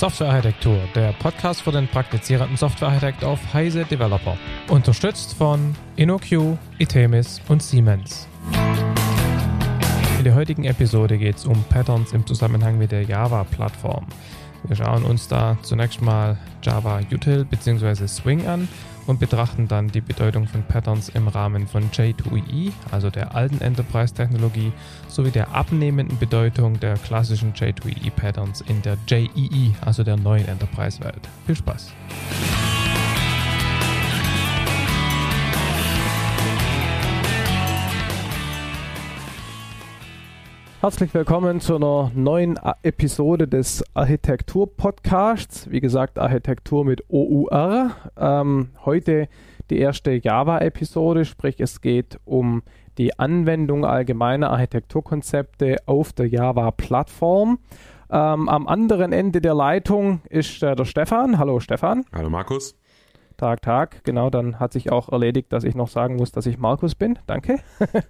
[0.00, 4.34] Softwarearchitektur, der Podcast für den praktizierenden Softwarearchitekt auf Heise Developer.
[4.70, 8.26] Unterstützt von InnoQ, Itemis und Siemens.
[10.16, 14.06] In der heutigen Episode geht es um Patterns im Zusammenhang mit der Java-Plattform.
[14.62, 18.06] Wir schauen uns da zunächst mal Java Util bzw.
[18.06, 18.68] Swing an
[19.10, 24.72] und betrachten dann die Bedeutung von Patterns im Rahmen von J2EE, also der alten Enterprise-Technologie,
[25.08, 31.28] sowie der abnehmenden Bedeutung der klassischen J2EE-Patterns in der JEE, also der neuen Enterprise-Welt.
[31.44, 31.90] Viel Spaß!
[40.80, 45.70] Herzlich willkommen zu einer neuen Episode des Architektur-Podcasts.
[45.70, 47.90] Wie gesagt, Architektur mit OUR.
[48.16, 49.28] Ähm, heute
[49.68, 52.62] die erste Java-Episode, sprich es geht um
[52.96, 57.58] die Anwendung allgemeiner Architekturkonzepte auf der Java-Plattform.
[58.10, 61.36] Ähm, am anderen Ende der Leitung ist äh, der Stefan.
[61.36, 62.06] Hallo Stefan.
[62.10, 62.74] Hallo Markus.
[63.36, 64.02] Tag, Tag.
[64.04, 67.18] Genau, dann hat sich auch erledigt, dass ich noch sagen muss, dass ich Markus bin.
[67.26, 67.58] Danke.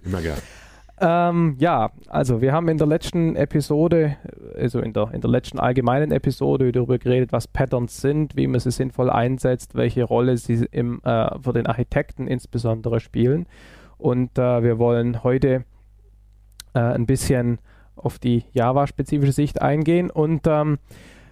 [0.05, 0.37] Immer gern.
[1.03, 4.17] Ähm, ja, also wir haben in der letzten Episode,
[4.55, 8.59] also in der, in der letzten allgemeinen Episode darüber geredet, was Patterns sind, wie man
[8.59, 13.47] sie sinnvoll einsetzt, welche Rolle sie im, äh, für den Architekten insbesondere spielen.
[13.97, 15.65] Und äh, wir wollen heute
[16.75, 17.57] äh, ein bisschen
[17.95, 20.11] auf die Java-spezifische Sicht eingehen.
[20.11, 20.77] Und ähm,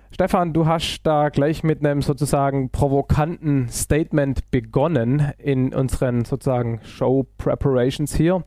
[0.09, 7.27] Stefan, du hast da gleich mit einem sozusagen provokanten Statement begonnen in unseren sozusagen Show
[7.37, 8.43] Preparations hier.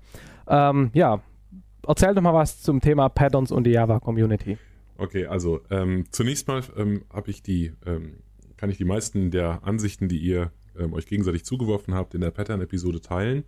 [0.52, 1.22] Ähm, ja,
[1.88, 4.58] erzähl doch mal was zum Thema Patterns und die Java Community.
[4.98, 8.18] Okay, also ähm, zunächst mal ähm, habe ich die, ähm,
[8.58, 12.30] kann ich die meisten der Ansichten, die ihr ähm, euch gegenseitig zugeworfen habt, in der
[12.30, 13.44] Pattern-Episode teilen.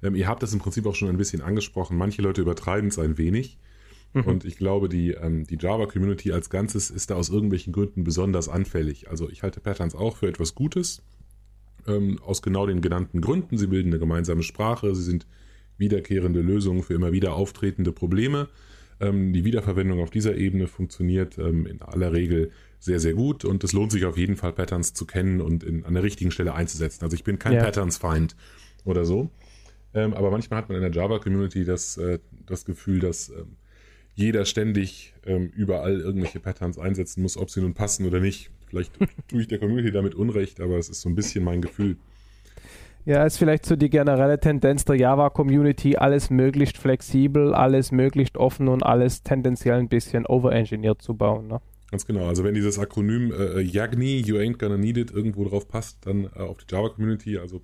[0.00, 1.98] Ähm, ihr habt das im Prinzip auch schon ein bisschen angesprochen.
[1.98, 3.58] Manche Leute übertreiben es ein wenig.
[4.12, 4.22] Mhm.
[4.22, 5.16] Und ich glaube, die,
[5.50, 9.10] die Java-Community als Ganzes ist da aus irgendwelchen Gründen besonders anfällig.
[9.10, 11.02] Also ich halte Patterns auch für etwas Gutes.
[12.22, 13.58] aus genau den genannten Gründen.
[13.58, 15.26] Sie bilden eine gemeinsame Sprache, sie sind
[15.76, 18.48] wiederkehrende Lösungen für immer wieder auftretende Probleme.
[19.00, 23.64] Ähm, die Wiederverwendung auf dieser Ebene funktioniert ähm, in aller Regel sehr, sehr gut und
[23.64, 26.54] es lohnt sich auf jeden Fall, Patterns zu kennen und in, an der richtigen Stelle
[26.54, 27.02] einzusetzen.
[27.02, 27.62] Also ich bin kein ja.
[27.62, 28.36] Patterns-Feind
[28.84, 29.30] oder so.
[29.94, 33.56] Ähm, aber manchmal hat man in der Java-Community das, äh, das Gefühl, dass ähm,
[34.14, 38.50] jeder ständig ähm, überall irgendwelche Patterns einsetzen muss, ob sie nun passen oder nicht.
[38.68, 38.92] Vielleicht
[39.28, 41.96] tue ich der Community damit Unrecht, aber es ist so ein bisschen mein Gefühl.
[43.06, 48.68] Ja, ist vielleicht so die generelle Tendenz der Java-Community, alles möglichst flexibel, alles möglichst offen
[48.68, 51.48] und alles tendenziell ein bisschen overengineert zu bauen.
[51.48, 51.60] Ne?
[51.90, 52.26] Ganz genau.
[52.26, 56.24] Also wenn dieses Akronym äh, YAGNI, You Ain't Gonna Need It, irgendwo drauf passt, dann
[56.24, 57.60] äh, auf die Java-Community, also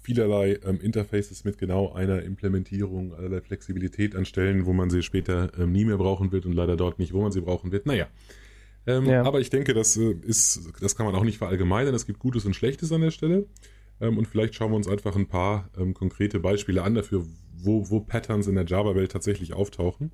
[0.00, 5.52] vielerlei ähm, Interfaces mit genau einer Implementierung, allerlei Flexibilität an Stellen, wo man sie später
[5.58, 7.84] ähm, nie mehr brauchen wird und leider dort nicht, wo man sie brauchen wird.
[7.84, 8.08] Naja.
[8.86, 9.24] Ähm, ja.
[9.24, 11.94] Aber ich denke, das äh, ist, das kann man auch nicht verallgemeinern.
[11.94, 13.46] Es gibt Gutes und Schlechtes an der Stelle.
[14.00, 17.24] Ähm, und vielleicht schauen wir uns einfach ein paar ähm, konkrete Beispiele an dafür,
[17.56, 20.12] wo, wo Patterns in der Java-Welt tatsächlich auftauchen.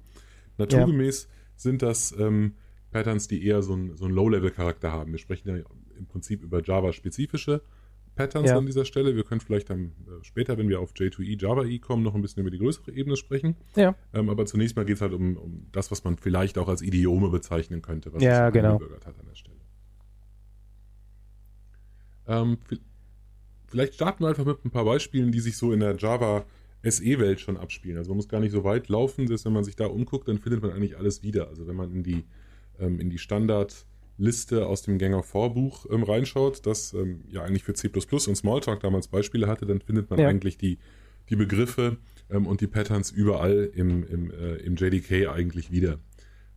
[0.58, 1.30] Naturgemäß ja.
[1.56, 2.54] sind das ähm,
[2.90, 5.12] Patterns, die eher so einen so Low-Level-Charakter haben.
[5.12, 5.56] Wir sprechen ja
[5.98, 7.62] im Prinzip über Java-spezifische
[8.16, 8.56] Patterns ja.
[8.56, 9.14] an dieser Stelle.
[9.14, 12.40] Wir können vielleicht dann äh, später, wenn wir auf J2E, Java-E kommen, noch ein bisschen
[12.40, 13.56] über die größere Ebene sprechen.
[13.76, 13.94] Ja.
[14.14, 16.82] Ähm, aber zunächst mal geht es halt um, um, das, was man vielleicht auch als
[16.82, 18.80] Idiome bezeichnen könnte, was ja, genau.
[18.80, 19.56] hat an der Stelle.
[22.26, 22.58] Ähm,
[23.66, 26.44] vielleicht starten wir einfach mit ein paar Beispielen, die sich so in der Java
[26.82, 27.98] SE-Welt schon abspielen.
[27.98, 30.38] Also man muss gar nicht so weit laufen, dass wenn man sich da umguckt, dann
[30.38, 31.48] findet man eigentlich alles wieder.
[31.48, 32.24] Also wenn man in die,
[32.78, 37.74] ähm, in die Standardliste aus dem Gänger Vorbuch ähm, reinschaut, das ähm, ja eigentlich für
[37.74, 40.28] C und Smalltalk damals Beispiele hatte, dann findet man ja.
[40.28, 40.78] eigentlich die,
[41.28, 41.98] die Begriffe
[42.30, 45.98] ähm, und die Patterns überall im, im, äh, im JDK eigentlich wieder.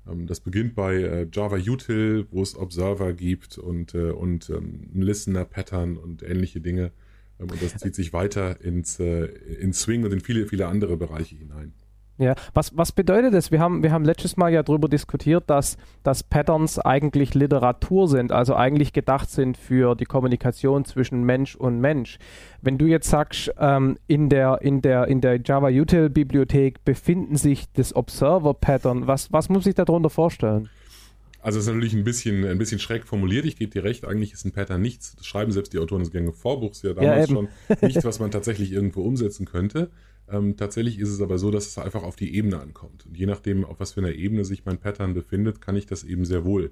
[0.09, 4.89] Ähm, das beginnt bei äh, Java Util, wo es Observer gibt und, äh, und ähm,
[4.93, 6.91] ein Listener-Pattern und ähnliche Dinge.
[7.39, 10.97] Ähm, und das zieht sich weiter ins, äh, in Swing und in viele, viele andere
[10.97, 11.73] Bereiche hinein.
[12.19, 13.49] Ja, was, was bedeutet das?
[13.49, 18.33] Wir haben, wir haben letztes Mal ja darüber diskutiert, dass, dass Patterns eigentlich Literatur sind,
[18.33, 22.19] also eigentlich gedacht sind für die Kommunikation zwischen Mensch und Mensch.
[22.61, 27.37] Wenn du jetzt sagst, ähm, in der, in der, in der Java Util Bibliothek befinden
[27.37, 30.67] sich das Observer Pattern, was, was muss ich darunter vorstellen?
[31.41, 33.45] Also es ist natürlich ein bisschen, ein bisschen schräg formuliert.
[33.45, 35.15] Ich gebe dir recht, eigentlich ist ein Pattern nichts.
[35.15, 37.47] Das schreiben selbst die Autoren des Gänge Vorbuchs ja damals ja, schon
[37.81, 39.89] nichts, was man tatsächlich irgendwo umsetzen könnte.
[40.31, 43.05] Ähm, tatsächlich ist es aber so, dass es einfach auf die Ebene ankommt.
[43.05, 46.03] Und je nachdem, auf was für einer Ebene sich mein Pattern befindet, kann ich das
[46.03, 46.71] eben sehr wohl.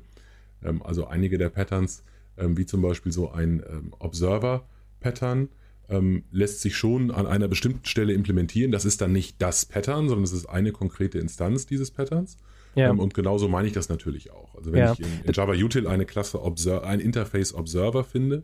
[0.63, 2.03] Ähm, also einige der Patterns,
[2.37, 5.49] ähm, wie zum Beispiel so ein ähm, Observer-Pattern,
[5.89, 8.71] ähm, lässt sich schon an einer bestimmten Stelle implementieren.
[8.71, 12.37] Das ist dann nicht das Pattern, sondern es ist eine konkrete Instanz dieses Patterns.
[12.75, 12.89] Ja.
[12.89, 14.53] Ähm, und genauso meine ich das natürlich auch.
[14.55, 14.93] Also wenn ja.
[14.93, 18.43] ich in, in, Java Util eine Klasse Obser ein Interface Observer finde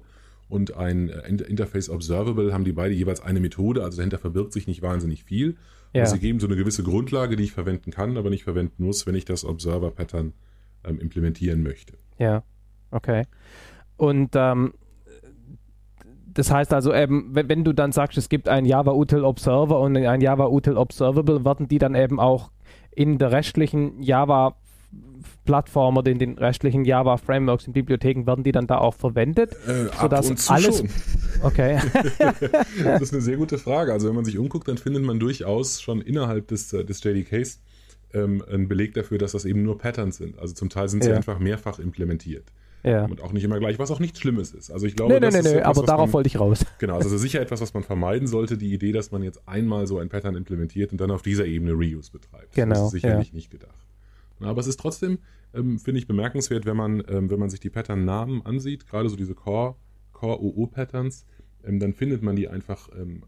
[0.49, 3.83] und ein äh, Interface Observable, haben die beide jeweils eine Methode.
[3.83, 5.55] Also dahinter verbirgt sich nicht wahnsinnig viel.
[5.93, 6.07] Ja.
[6.07, 9.13] sie geben so eine gewisse Grundlage, die ich verwenden kann, aber nicht verwenden muss, wenn
[9.13, 10.33] ich das Observer-Pattern
[10.83, 11.93] ähm, implementieren möchte.
[12.17, 12.43] Ja,
[12.89, 13.25] okay.
[13.95, 14.73] Und ähm,
[16.33, 19.79] das heißt also eben, wenn, wenn, du dann sagst, es gibt einen Java Util Observer
[19.79, 22.51] und ein Java Util Observable, werden die dann eben auch
[22.91, 24.55] in der restlichen Java
[25.45, 29.55] Plattform oder in den restlichen Java Frameworks und Bibliotheken werden die dann da auch verwendet,
[29.67, 30.89] äh, sodass und zu alles schon.
[31.43, 31.77] Okay.
[32.83, 33.91] das ist eine sehr gute Frage.
[33.91, 37.59] Also wenn man sich umguckt, dann findet man durchaus schon innerhalb des, äh, des JDKs
[38.13, 40.39] ähm, einen Beleg dafür, dass das eben nur Patterns sind.
[40.39, 41.17] Also zum Teil sind sie ja.
[41.17, 42.45] einfach mehrfach implementiert.
[42.83, 43.05] Ja.
[43.05, 44.71] Und auch nicht immer gleich, was auch nichts Schlimmes ist.
[44.71, 46.65] Also ich glaube, nee, nee, nee, nee, etwas, aber darauf man, wollte ich raus.
[46.79, 49.99] Genau, also sicher etwas, was man vermeiden sollte, die Idee, dass man jetzt einmal so
[49.99, 52.53] ein Pattern implementiert und dann auf dieser Ebene Reuse betreibt.
[52.53, 52.75] Genau.
[52.75, 53.35] Das ist sicherlich ja.
[53.35, 53.75] nicht gedacht.
[54.45, 55.19] Aber es ist trotzdem,
[55.53, 59.15] ähm, finde ich, bemerkenswert, wenn man, ähm, wenn man sich die Pattern-Namen ansieht, gerade so
[59.15, 59.75] diese Core,
[60.11, 61.25] Core-OO-Patterns,
[61.63, 63.23] ähm, dann findet man die einfach, ähm,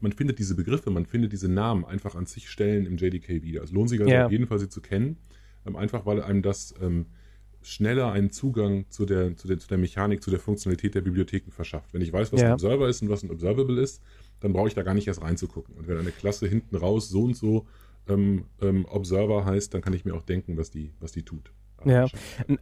[0.00, 3.62] man findet diese Begriffe, man findet diese Namen einfach an zig Stellen im JDK wieder.
[3.62, 4.26] Es lohnt sich also ja.
[4.26, 5.16] auf jeden Fall, sie zu kennen,
[5.66, 7.06] ähm, einfach weil einem das ähm,
[7.62, 11.50] schneller einen Zugang zu der, zu, der, zu der Mechanik, zu der Funktionalität der Bibliotheken
[11.50, 11.92] verschafft.
[11.92, 12.48] Wenn ich weiß, was ja.
[12.48, 14.02] ein Observer ist und was ein Observable ist,
[14.40, 15.74] dann brauche ich da gar nicht erst reinzugucken.
[15.74, 17.66] Und wenn eine Klasse hinten raus so und so
[18.10, 21.52] ähm, ähm, Observer heißt, dann kann ich mir auch denken, was die, was die tut.
[21.84, 22.06] Ja,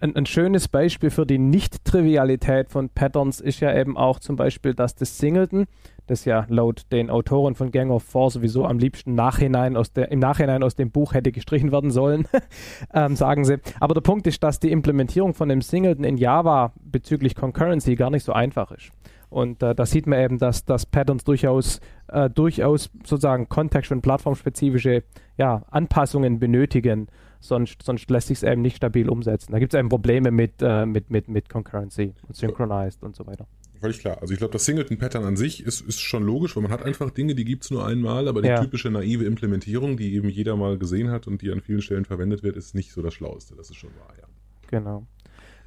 [0.00, 4.74] ein, ein, schönes Beispiel für die Nicht-Trivialität von Patterns ist ja eben auch zum Beispiel,
[4.74, 5.66] dass das Singleton,
[6.06, 10.12] das ja laut den Autoren von Gang of Four sowieso am liebsten Nachhinein aus der,
[10.12, 12.28] im Nachhinein aus dem Buch hätte gestrichen werden sollen,
[12.94, 13.58] ähm, sagen sie.
[13.80, 18.10] Aber der Punkt ist, dass die Implementierung von dem Singleton in Java bezüglich Concurrency gar
[18.10, 18.92] nicht so einfach ist.
[19.30, 24.00] Und äh, da sieht man eben, dass, dass Patterns durchaus, äh, durchaus sozusagen kontext- und
[24.00, 25.04] plattformspezifische
[25.36, 27.08] ja, Anpassungen benötigen
[27.40, 29.52] sonst, sonst lässt sich es eben nicht stabil umsetzen.
[29.52, 33.26] Da gibt es eben Probleme mit, äh, mit, mit, mit Concurrency und Synchronized und so
[33.26, 33.46] weiter.
[33.80, 34.18] Völlig klar.
[34.20, 37.10] Also ich glaube, das Singleton-Pattern an sich ist, ist schon logisch, weil man hat einfach
[37.10, 38.60] Dinge, die gibt es nur einmal, aber die ja.
[38.60, 42.42] typische naive Implementierung, die eben jeder mal gesehen hat und die an vielen Stellen verwendet
[42.42, 43.54] wird, ist nicht so das Schlaueste.
[43.54, 44.26] Das ist schon wahr, ja.
[44.68, 45.06] Genau.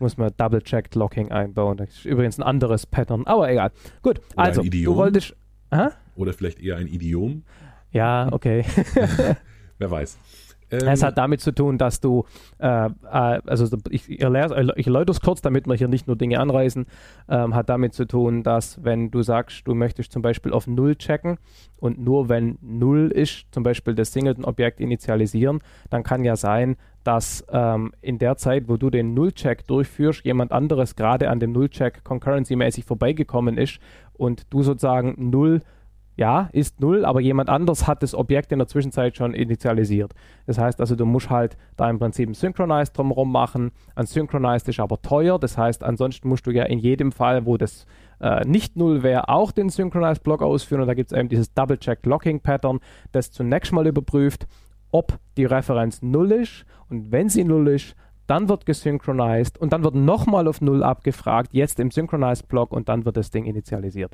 [0.01, 1.77] Muss man Double-Checked Locking einbauen.
[1.77, 3.71] Das ist übrigens ein anderes Pattern, aber egal.
[4.01, 5.35] Gut, Oder also, du wolltest.
[5.71, 5.89] Hä?
[6.15, 7.43] Oder vielleicht eher ein Idiom.
[7.91, 8.65] Ja, okay.
[9.77, 10.17] Wer weiß.
[10.71, 12.25] Ähm, es hat damit zu tun, dass du,
[12.59, 16.39] äh, äh also ich, ich, ich erläutere es kurz, damit wir hier nicht nur Dinge
[16.39, 16.85] anreißen,
[17.29, 20.95] ähm, hat damit zu tun, dass wenn du sagst, du möchtest zum Beispiel auf Null
[20.95, 21.37] checken
[21.77, 25.59] und nur wenn Null ist, zum Beispiel das Singleton-Objekt initialisieren,
[25.89, 30.51] dann kann ja sein, dass ähm, in der Zeit, wo du den Null-Check durchführst, jemand
[30.51, 33.79] anderes gerade an dem Null-Check concurrency-mäßig vorbeigekommen ist
[34.13, 35.61] und du sozusagen Null
[36.17, 40.13] ja, ist null, aber jemand anders hat das Objekt in der Zwischenzeit schon initialisiert.
[40.45, 43.71] Das heißt also, du musst halt da im Prinzip ein Synchronized drumherum machen.
[43.95, 47.57] Ein Synchronized ist aber teuer, das heißt, ansonsten musst du ja in jedem Fall, wo
[47.57, 47.85] das
[48.19, 51.53] äh, nicht null wäre, auch den Synchronized Block ausführen und da gibt es eben dieses
[51.53, 52.81] Double-Check Locking Pattern,
[53.11, 54.47] das zunächst mal überprüft,
[54.91, 57.95] ob die Referenz null ist und wenn sie null ist,
[58.31, 62.87] dann wird gesynchronized und dann wird nochmal auf Null abgefragt, jetzt im Synchronized Block und
[62.87, 64.13] dann wird das Ding initialisiert.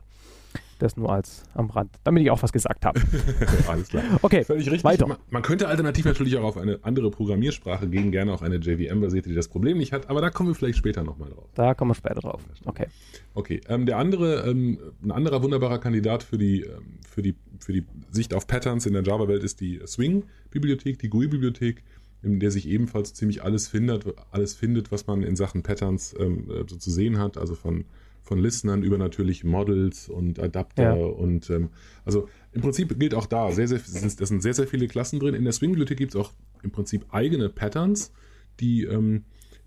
[0.79, 2.99] Das nur als am Rand, damit ich auch was gesagt habe.
[3.67, 4.03] Alles klar.
[4.21, 4.83] Okay, völlig richtig.
[4.83, 5.07] Weiter.
[5.07, 9.29] Man, man, könnte alternativ natürlich auch auf eine andere Programmiersprache gehen, gerne auch eine JVM-basierte,
[9.29, 11.49] die das Problem nicht hat, aber da kommen wir vielleicht später nochmal drauf.
[11.55, 12.41] Da kommen wir später drauf.
[12.65, 12.87] Okay.
[13.33, 17.73] Okay, ähm, der andere, ähm, ein anderer wunderbarer Kandidat für die, ähm, für, die, für
[17.73, 21.83] die Sicht auf Patterns in der Java-Welt ist die Swing-Bibliothek, die GUI-Bibliothek
[22.23, 26.49] in der sich ebenfalls ziemlich alles findet, alles findet, was man in Sachen Patterns ähm,
[26.49, 27.85] äh, so zu sehen hat, also von
[28.27, 31.05] von Listenern über natürlich Models und Adapter ja.
[31.05, 31.69] und ähm,
[32.03, 35.33] also im Prinzip gilt auch da, sehr, sehr, das sind sehr, sehr viele Klassen drin.
[35.33, 38.11] In der Swing-Bibliothek gibt es auch im Prinzip eigene Patterns,
[38.59, 39.23] die, ähm,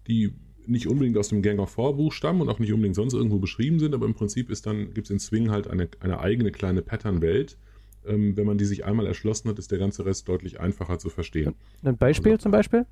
[0.07, 0.35] die
[0.67, 3.39] nicht unbedingt aus dem Gang of Four Buch stammen und auch nicht unbedingt sonst irgendwo
[3.39, 6.53] beschrieben sind, aber im Prinzip ist dann, gibt es in Swing halt eine, eine eigene
[6.53, 7.57] kleine Pattern-Welt.
[8.07, 11.11] Ähm, wenn man die sich einmal erschlossen hat, ist der ganze Rest deutlich einfacher zu
[11.11, 11.55] verstehen.
[11.83, 12.87] Ein Beispiel also, zum Beispiel?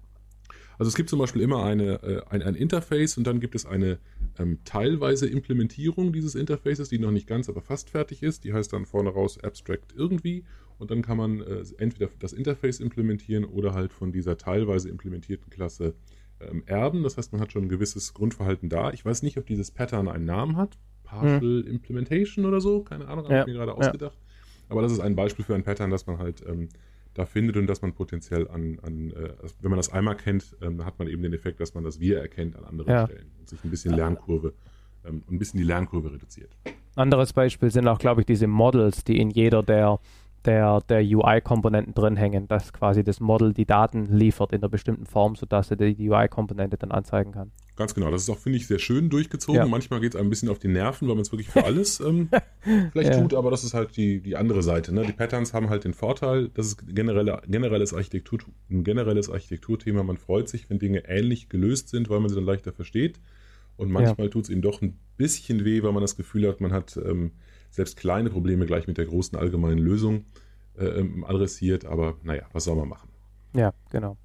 [0.79, 3.67] Also es gibt zum Beispiel immer eine, äh, ein, ein Interface und dann gibt es
[3.67, 3.99] eine
[4.39, 8.45] ähm, teilweise Implementierung dieses Interfaces, die noch nicht ganz, aber fast fertig ist.
[8.45, 10.45] Die heißt dann vorne raus Abstract irgendwie
[10.79, 15.51] und dann kann man äh, entweder das Interface implementieren oder halt von dieser teilweise implementierten
[15.51, 15.95] Klasse
[16.41, 17.03] ähm, erben.
[17.03, 18.93] Das heißt, man hat schon ein gewisses Grundverhalten da.
[18.93, 20.79] Ich weiß nicht, ob dieses Pattern einen Namen hat.
[21.03, 21.67] Partial hm.
[21.67, 23.41] Implementation oder so, keine Ahnung, habe ja.
[23.41, 24.19] ich mir gerade ausgedacht.
[24.69, 26.69] Aber das ist ein Beispiel für ein Pattern, das man halt ähm,
[27.15, 30.85] da findet und dass man potenziell an, an äh, wenn man das einmal kennt, ähm,
[30.85, 33.07] hat man eben den Effekt, dass man das Wir erkennt an anderen ja.
[33.07, 34.55] Stellen und sich ein bisschen Lernkurve,
[35.05, 36.51] ähm, ein bisschen die Lernkurve reduziert.
[36.95, 39.99] Anderes Beispiel sind auch, glaube ich, diese Models, die in jeder der
[40.45, 45.07] der, der UI-Komponenten drin hängen, dass quasi das Model die Daten liefert in einer bestimmten
[45.07, 47.53] Form, sodass er die UI-Komponente dann anzeigen kann.
[47.77, 49.61] Ganz genau, das ist auch, finde ich, sehr schön durchgezogen.
[49.61, 49.67] Ja.
[49.67, 52.29] Manchmal geht es ein bisschen auf die Nerven, weil man es wirklich für alles ähm,
[52.93, 53.21] vielleicht ja.
[53.21, 54.93] tut, aber das ist halt die, die andere Seite.
[54.93, 55.07] Ne?
[55.07, 58.41] Die Patterns haben halt den Vorteil, das ist generelle, generelles Architektur,
[58.71, 60.03] ein generelles Architekturthema.
[60.03, 63.21] Man freut sich, wenn Dinge ähnlich gelöst sind, weil man sie dann leichter versteht.
[63.77, 64.31] Und manchmal ja.
[64.33, 67.31] tut es ihm doch ein bisschen weh, weil man das Gefühl hat, man hat ähm,
[67.71, 70.25] selbst kleine Probleme gleich mit der großen allgemeinen Lösung
[70.77, 71.85] äh, ähm, adressiert.
[71.85, 73.09] Aber naja, was soll man machen?
[73.55, 74.17] Ja, genau.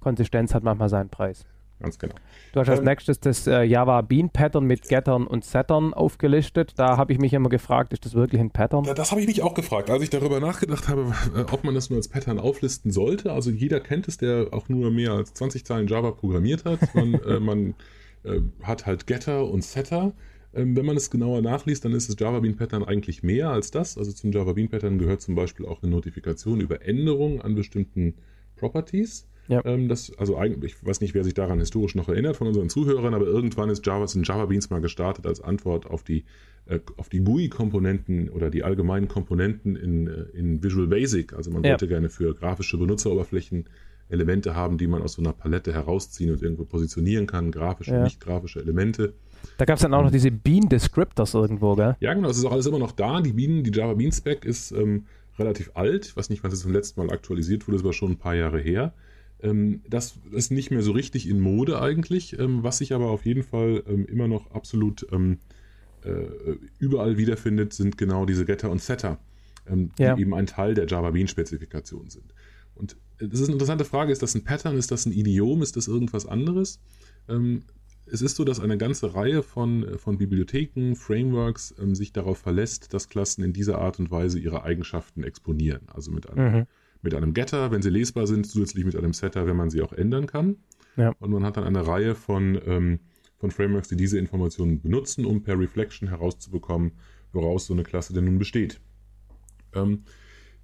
[0.00, 1.46] Konsistenz hat manchmal seinen Preis.
[1.80, 2.14] Ganz genau.
[2.52, 6.74] Du hast als ähm, nächstes das äh, Java Bean Pattern mit Gettern und Settern aufgelistet.
[6.76, 8.84] Da habe ich mich immer gefragt, ist das wirklich ein Pattern?
[8.84, 11.74] Ja, das habe ich mich auch gefragt, als ich darüber nachgedacht habe, äh, ob man
[11.74, 13.32] das nur als Pattern auflisten sollte.
[13.32, 16.80] Also jeder kennt es, der auch nur mehr als 20 Zeilen Java programmiert hat.
[16.94, 17.74] Man, äh, man
[18.24, 20.12] äh, hat halt Getter und Setter.
[20.52, 23.70] Ähm, wenn man es genauer nachliest, dann ist das Java Bean Pattern eigentlich mehr als
[23.70, 23.96] das.
[23.96, 28.14] Also zum Java Bean Pattern gehört zum Beispiel auch eine Notifikation über Änderungen an bestimmten
[28.56, 29.26] Properties.
[29.48, 29.64] Ja.
[29.64, 32.68] Ähm, das, also eigentlich, ich weiß nicht, wer sich daran historisch noch erinnert von unseren
[32.68, 36.24] Zuhörern, aber irgendwann ist Java, sind Java Beans mal gestartet als Antwort auf die,
[36.66, 41.32] äh, auf die GUI-Komponenten oder die allgemeinen Komponenten in, äh, in Visual Basic.
[41.32, 41.70] Also man ja.
[41.70, 43.64] wollte gerne für grafische Benutzeroberflächen
[44.08, 48.04] Elemente haben, die man aus so einer Palette herausziehen und irgendwo positionieren kann, grafische, ja.
[48.04, 49.14] nicht grafische Elemente.
[49.58, 51.96] Da gab es dann auch noch diese Bean Descriptors irgendwo, gell?
[52.00, 53.20] Ja, genau, das ist auch alles immer noch da.
[53.20, 55.04] Die Bean, die Java Bean Spec ist ähm,
[55.38, 56.06] relativ alt.
[56.06, 58.34] Ich weiß nicht, wann sie zum letzten Mal aktualisiert wurde, das war schon ein paar
[58.34, 58.92] Jahre her.
[59.42, 63.24] Ähm, das ist nicht mehr so richtig in Mode eigentlich, ähm, was sich aber auf
[63.24, 65.38] jeden Fall ähm, immer noch absolut ähm,
[66.04, 69.18] äh, überall wiederfindet, sind genau diese Getter und Setter,
[69.66, 70.16] ähm, die ja.
[70.16, 72.34] eben ein Teil der Java Bean Spezifikation sind.
[72.74, 75.76] Und das ist eine interessante Frage, ist das ein Pattern, ist das ein Idiom, ist
[75.76, 76.80] das irgendwas anderes?
[78.12, 82.38] Es ist so, dass eine ganze Reihe von, äh, von Bibliotheken, Frameworks ähm, sich darauf
[82.38, 85.82] verlässt, dass Klassen in dieser Art und Weise ihre Eigenschaften exponieren.
[85.92, 86.66] Also mit einem, mhm.
[87.02, 89.92] mit einem Getter, wenn sie lesbar sind, zusätzlich mit einem Setter, wenn man sie auch
[89.92, 90.56] ändern kann.
[90.96, 91.14] Ja.
[91.18, 93.00] Und man hat dann eine Reihe von, ähm,
[93.38, 96.92] von Frameworks, die diese Informationen benutzen, um per Reflection herauszubekommen,
[97.32, 98.80] woraus so eine Klasse denn nun besteht.
[99.72, 100.04] Ähm,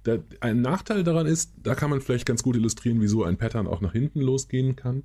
[0.05, 3.67] der, ein Nachteil daran ist, da kann man vielleicht ganz gut illustrieren, wieso ein Pattern
[3.67, 5.03] auch nach hinten losgehen kann,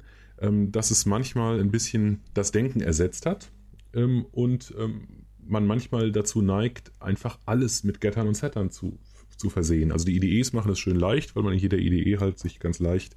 [0.70, 3.50] dass es manchmal ein bisschen das Denken ersetzt hat
[3.94, 5.08] ähm, und ähm,
[5.44, 8.98] man manchmal dazu neigt, einfach alles mit Gettern und Settern zu,
[9.36, 9.92] zu versehen.
[9.92, 12.78] Also die IDEs machen es schön leicht, weil man in jeder IDE halt sich ganz
[12.78, 13.16] leicht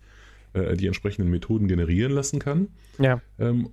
[0.53, 2.69] äh, die entsprechenden Methoden generieren lassen kann.
[2.99, 3.21] Ja.
[3.39, 3.69] Ähm,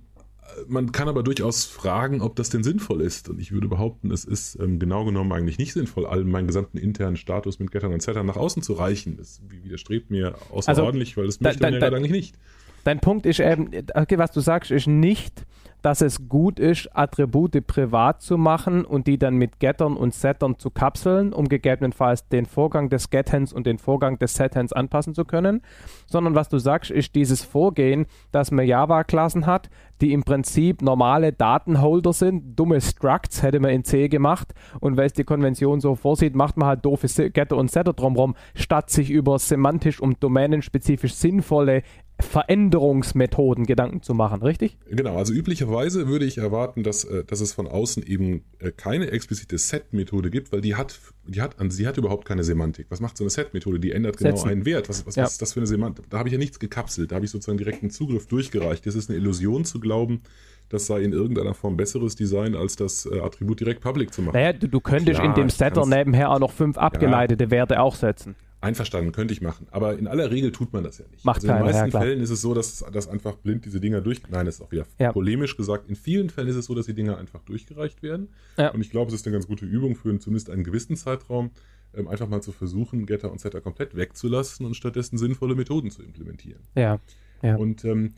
[0.67, 3.29] man kann aber durchaus fragen, ob das denn sinnvoll ist.
[3.29, 6.77] Und ich würde behaupten, es ist ähm, genau genommen eigentlich nicht sinnvoll, allen meinen gesamten
[6.77, 9.17] internen Status mit Gettern und Settern nach außen zu reichen.
[9.17, 12.35] Das widerstrebt mir außerordentlich, also, weil das möchte da, man ja gerade eigentlich nicht.
[12.83, 15.45] Dein Punkt ist eben, okay, was du sagst, ist nicht,
[15.83, 20.57] dass es gut ist, Attribute privat zu machen und die dann mit Gettern und Settern
[20.57, 25.25] zu kapseln, um gegebenenfalls den Vorgang des Gethands und den Vorgang des Sethands anpassen zu
[25.25, 25.61] können,
[26.07, 31.33] sondern was du sagst, ist dieses Vorgehen, dass man Java-Klassen hat, die im Prinzip normale
[31.33, 34.53] Datenholder sind, dumme Structs hätte man in C gemacht.
[34.79, 38.35] Und weil es die Konvention so vorsieht, macht man halt doofe Getter und Setter drumherum,
[38.55, 41.83] statt sich über semantisch und domänenspezifisch sinnvolle
[42.19, 44.77] Veränderungsmethoden Gedanken zu machen, richtig?
[44.89, 49.11] Genau, also üblicherweise würde ich erwarten, dass, äh, dass es von außen eben äh, keine
[49.11, 52.87] explizite Set-Methode gibt, weil die hat, die hat, sie hat überhaupt keine Semantik.
[52.89, 53.79] Was macht so eine Set-Methode?
[53.79, 54.49] Die ändert genau Setzen.
[54.49, 54.89] einen Wert.
[54.89, 55.23] Was, was, ja.
[55.23, 56.09] was ist das für eine Semantik?
[56.09, 58.85] Da habe ich ja nichts gekapselt, da habe ich sozusagen direkten Zugriff durchgereicht.
[58.85, 60.21] Das ist eine Illusion zu glauben,
[60.69, 64.35] das sei in irgendeiner Form besseres Design, als das äh, Attribut direkt public zu machen.
[64.35, 67.51] Naja, du, du könntest Klar, in dem Setter nebenher auch noch fünf abgeleitete ja.
[67.51, 68.35] Werte auch setzen.
[68.63, 69.67] Einverstanden, könnte ich machen.
[69.71, 71.25] Aber in aller Regel tut man das ja nicht.
[71.25, 73.79] Macht also in den meisten ja, Fällen ist es so, dass, dass einfach blind diese
[73.79, 74.21] Dinger durch.
[74.29, 75.11] Nein, das ist auch wieder ja.
[75.11, 75.89] polemisch gesagt.
[75.89, 78.29] In vielen Fällen ist es so, dass die Dinger einfach durchgereicht werden.
[78.57, 78.69] Ja.
[78.69, 81.51] Und ich glaube, es ist eine ganz gute Übung für zumindest einen gewissen Zeitraum,
[81.93, 86.01] ähm, einfach mal zu versuchen, Getter und Setter komplett wegzulassen und stattdessen sinnvolle Methoden zu
[86.01, 86.61] implementieren.
[86.75, 86.99] Ja.
[87.41, 87.55] ja.
[87.55, 88.13] Und ähm,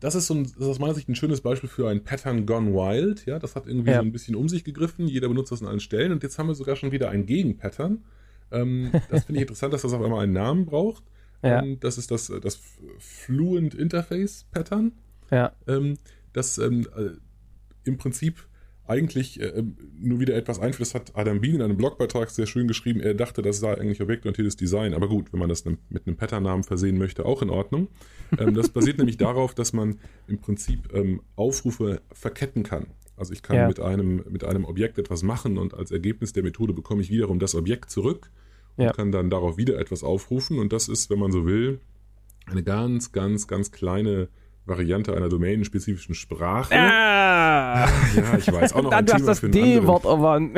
[0.00, 2.44] das ist, so ein, das ist aus meiner Sicht ein schönes Beispiel für ein Pattern
[2.44, 3.24] Gone Wild.
[3.26, 3.98] Ja, das hat irgendwie ja.
[3.98, 5.06] so ein bisschen um sich gegriffen.
[5.06, 6.12] Jeder benutzt das an allen Stellen.
[6.12, 8.02] Und jetzt haben wir sogar schon wieder ein Gegenpattern.
[8.52, 11.04] Ähm, das finde ich interessant, dass das auf einmal einen Namen braucht.
[11.42, 11.62] Ja.
[11.62, 12.60] Ähm, das ist das, das
[12.98, 14.92] Fluent Interface Pattern.
[15.30, 15.52] Ja.
[15.66, 15.98] Ähm,
[16.32, 17.10] das ähm, äh,
[17.84, 18.46] im Prinzip
[18.86, 19.62] eigentlich äh,
[19.98, 20.88] nur wieder etwas einführt.
[20.88, 23.00] Das hat Adam Bean in einem Blogbeitrag sehr schön geschrieben.
[23.00, 24.92] Er dachte, das sei eigentlich objektorientiertes Design.
[24.92, 27.88] Aber gut, wenn man das mit einem Pattern-Namen versehen möchte, auch in Ordnung.
[28.38, 32.86] Ähm, das basiert nämlich darauf, dass man im Prinzip ähm, Aufrufe verketten kann.
[33.16, 33.68] Also ich kann ja.
[33.68, 37.38] mit, einem, mit einem Objekt etwas machen und als Ergebnis der Methode bekomme ich wiederum
[37.38, 38.30] das Objekt zurück
[38.76, 38.92] und ja.
[38.92, 40.58] kann dann darauf wieder etwas aufrufen.
[40.58, 41.80] Und das ist, wenn man so will,
[42.46, 44.28] eine ganz, ganz, ganz kleine
[44.64, 46.74] Variante einer domänenspezifischen Sprache.
[46.74, 47.88] Ah!
[48.14, 50.52] Ja, ich weiß auch noch ein Thema das für, einen anderen.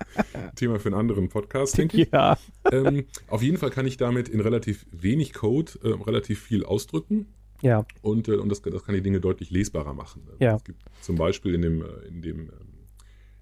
[0.56, 2.10] Thema für einen anderen Podcast, denke ich.
[2.12, 2.36] ja.
[2.70, 7.26] Ähm, auf jeden Fall kann ich damit in relativ wenig Code äh, relativ viel ausdrücken
[7.62, 7.86] Ja.
[8.02, 10.22] und, äh, und das, das kann die Dinge deutlich lesbarer machen.
[10.38, 10.56] Ja.
[10.56, 12.50] Es gibt zum Beispiel in dem, äh, in dem ähm,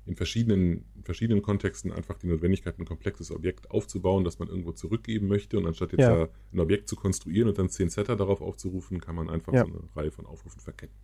[0.07, 4.73] in verschiedenen, in verschiedenen Kontexten einfach die Notwendigkeit, ein komplexes Objekt aufzubauen, das man irgendwo
[4.73, 5.59] zurückgeben möchte.
[5.59, 6.29] Und anstatt jetzt Ja.
[6.53, 9.65] ein Objekt zu konstruieren und dann zehn Setter darauf aufzurufen, kann man einfach Ja.
[9.65, 10.95] so eine Reihe von Aufrufen verkennen.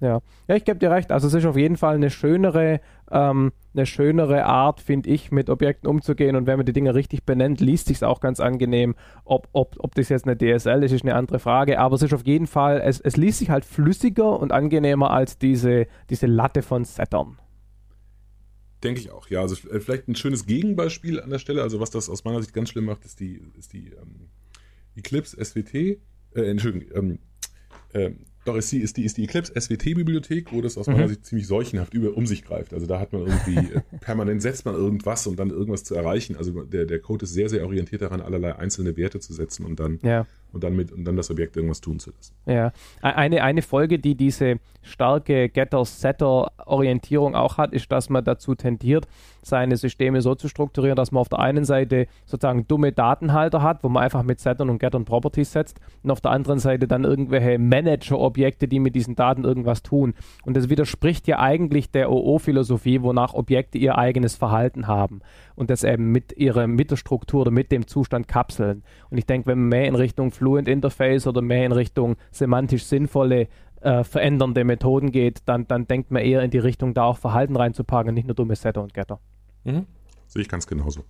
[0.00, 1.10] Ja, ja ich gebe dir recht.
[1.12, 5.50] Also es ist auf jeden Fall eine schönere, ähm, eine schönere Art, finde ich, mit
[5.50, 6.36] Objekten umzugehen.
[6.36, 8.94] Und wenn man die Dinge richtig benennt, liest sich auch ganz angenehm.
[9.24, 11.78] Ob, ob, ob das jetzt eine DSL ist, ist eine andere Frage.
[11.78, 15.38] Aber es ist auf jeden Fall, es, es liest sich halt flüssiger und angenehmer als
[15.38, 17.38] diese, diese Latte von Settern.
[18.82, 19.40] Denke ich auch, ja.
[19.40, 21.62] Also äh, vielleicht ein schönes Gegenbeispiel an der Stelle.
[21.62, 24.28] Also was das aus meiner Sicht ganz schlimm macht, ist die, ist die ähm,
[24.96, 25.98] Eclipse SWT, äh,
[26.34, 27.18] Entschuldigung, ähm,
[27.94, 31.08] ähm, doch ist die, ist die, ist die Eclipse SWT-Bibliothek, wo das aus meiner Mhm.
[31.08, 32.72] Sicht ziemlich seuchenhaft über, um sich greift.
[32.72, 36.36] Also da hat man irgendwie, äh, permanent setzt man irgendwas, um dann irgendwas zu erreichen.
[36.36, 39.80] Also der, der Code ist sehr, sehr orientiert daran, allerlei einzelne Werte zu setzen und
[39.80, 40.26] dann, Ja.
[40.52, 42.34] Und dann mit, und dann das Objekt irgendwas tun zu lassen.
[42.46, 48.54] Ja, E- eine, eine Folge, die diese starke Getter-Setter-Orientierung auch hat, ist, dass man dazu
[48.54, 49.06] tendiert,
[49.42, 53.82] seine Systeme so zu strukturieren, dass man auf der einen Seite sozusagen dumme Datenhalter hat,
[53.82, 57.04] wo man einfach mit Settern und Gettern Properties setzt und auf der anderen Seite dann
[57.04, 60.14] irgendwelche Manager-Objekte, die mit diesen Daten irgendwas tun.
[60.44, 65.20] Und das widerspricht ja eigentlich der OO-Philosophie, wonach Objekte ihr eigenes Verhalten haben
[65.58, 68.84] und das eben mit ihrer mit der Struktur oder mit dem Zustand kapseln.
[69.10, 72.84] Und ich denke, wenn man mehr in Richtung Fluent Interface oder mehr in Richtung semantisch
[72.84, 73.48] sinnvolle
[73.80, 77.56] äh, verändernde Methoden geht, dann, dann denkt man eher in die Richtung, da auch Verhalten
[77.56, 79.20] reinzupacken und nicht nur dumme Setter und Getter.
[79.64, 81.04] Sehe ich ganz genauso.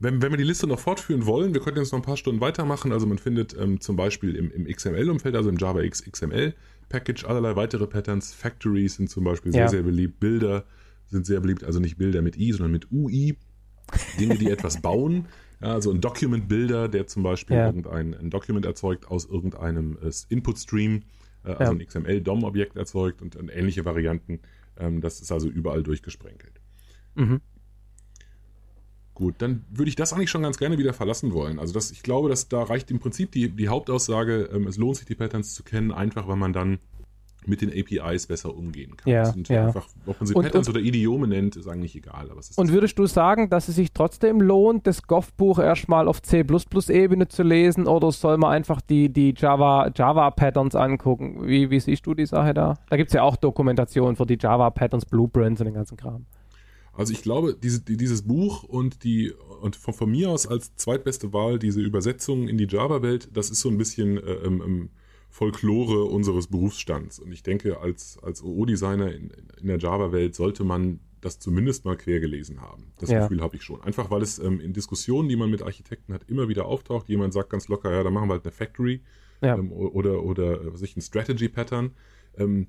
[0.00, 2.40] Wenn, wenn wir die Liste noch fortführen wollen, wir könnten jetzt noch ein paar Stunden
[2.40, 2.92] weitermachen.
[2.92, 7.86] Also man findet ähm, zum Beispiel im, im XML-Umfeld, also im JavaX XML-Package, allerlei weitere
[7.86, 8.34] Patterns.
[8.34, 9.68] Factories sind zum Beispiel sehr, Ja.
[9.68, 10.20] sehr beliebt.
[10.20, 10.64] Bilder
[11.14, 13.36] sind sehr beliebt, also nicht Bilder mit I, sondern mit UI.
[14.18, 15.26] Dinge, die etwas bauen.
[15.60, 17.66] Also ein Document-Builder, der zum Beispiel Ja.
[17.66, 21.04] irgendein ein Document erzeugt aus irgendeinem äh, Input-Stream,
[21.44, 21.78] äh, also Ja.
[21.78, 24.40] ein XML-DOM-Objekt erzeugt und, und ähnliche Varianten.
[24.76, 26.60] Ähm, das ist also überall durchgesprenkelt.
[27.14, 27.40] Mhm.
[29.14, 31.58] Gut, dann würde ich das eigentlich schon ganz gerne wieder verlassen wollen.
[31.60, 34.96] Also das, ich glaube, dass da reicht im Prinzip die, die Hauptaussage, ähm, es lohnt
[34.96, 36.78] sich, die Patterns zu kennen, einfach weil man dann
[37.48, 39.12] mit den APIs besser umgehen kann.
[39.12, 39.66] Ja, sind ja.
[39.66, 42.30] einfach, ob man sie Und- Patterns und- oder Idiome nennt, ist eigentlich egal.
[42.30, 47.28] Aber Und würdest du sagen, dass es sich trotzdem lohnt, das Goff-Buch erstmal auf C++-Ebene
[47.28, 51.46] zu lesen oder soll man einfach die, die Java, Java-Patterns angucken?
[51.46, 52.74] Wie, wie siehst du die Sache da?
[52.90, 56.26] Da gibt es ja auch Dokumentation für die Java-Patterns, Blueprints und den ganzen Kram.
[56.96, 60.76] Also ich glaube, diese, die, dieses Buch und die und von, von mir aus als
[60.76, 64.88] zweitbeste Wahl diese Übersetzung in die Java-Welt, das ist so ein bisschen äh, ähm, ähm,
[65.34, 67.18] Folklore unseres Berufsstands.
[67.18, 71.96] Und ich denke, als, als OO-Designer in, in der Java-Welt sollte man das zumindest mal
[71.96, 72.92] quer gelesen haben.
[73.00, 73.22] Das Ja.
[73.22, 73.80] Gefühl habe ich schon.
[73.82, 77.08] Einfach weil es ähm, in Diskussionen, die man mit Architekten hat, immer wieder auftaucht.
[77.08, 79.00] Jemand sagt ganz locker, ja, dann machen wir halt eine Factory
[79.42, 79.56] Ja.
[79.56, 81.90] ähm, oder, oder äh, was ich, ein Strategy-Pattern.
[82.38, 82.68] Ähm,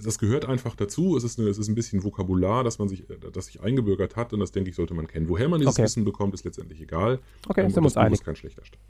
[0.00, 1.16] das gehört einfach dazu.
[1.16, 4.14] Es ist, eine, es ist ein bisschen Vokabular, dass man sich, äh, das sich eingebürgert
[4.14, 5.28] hat und das denke ich, sollte man kennen.
[5.28, 5.82] Woher man dieses Okay.
[5.82, 7.18] Wissen bekommt, ist letztendlich egal.
[7.48, 8.20] Okay, Ähm, sind wir uns das einig.
[8.20, 8.82] ist kein schlechter Start.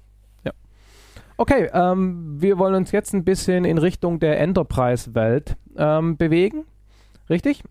[1.38, 6.66] Okay, ähm, wir wollen uns jetzt ein bisschen in Richtung der Enterprise-Welt ähm, bewegen.
[7.30, 7.62] Richtig?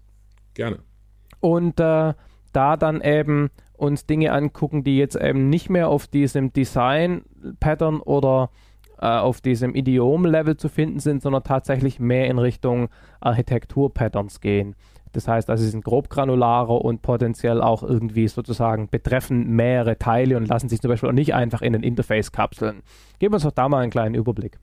[0.56, 0.80] Gerne.
[1.40, 2.14] und äh,
[2.54, 8.50] da dann eben uns Dinge angucken, die jetzt eben nicht mehr auf diesem Design-Pattern oder
[9.00, 14.76] äh, auf diesem Idiom-Level zu finden sind, sondern tatsächlich mehr in Richtung Architektur-Patterns gehen.
[15.14, 20.38] Das heißt, also sie sind grob granularer und potenziell auch irgendwie sozusagen betreffen mehrere Teile
[20.38, 22.82] und lassen sich zum Beispiel auch nicht einfach in ein Interface kapseln.
[23.20, 24.60] Geben wir uns doch da mal einen kleinen Überblick.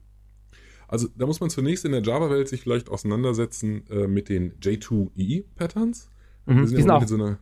[0.87, 6.09] Also da muss man zunächst in der Java-Welt sich vielleicht auseinandersetzen äh, mit den J2EE-Patterns.
[6.45, 6.55] Mhm.
[6.57, 7.39] Wir Die ja sind auch so einer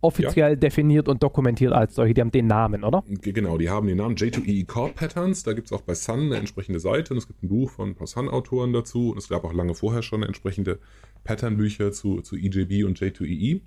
[0.00, 2.12] offiziell definiert und dokumentiert als solche.
[2.14, 3.02] Die haben den Namen, oder?
[3.08, 5.42] Ge- Genau, die haben den Namen J2EE Core Patterns.
[5.44, 7.90] Da gibt es auch bei Sun eine entsprechende Seite und es gibt ein Buch von
[7.90, 9.10] ein paar Sun-Autoren dazu.
[9.12, 10.78] Und es gab auch lange vorher schon entsprechende
[11.24, 13.60] Pattern-Bücher zu, zu EJB und J2EE.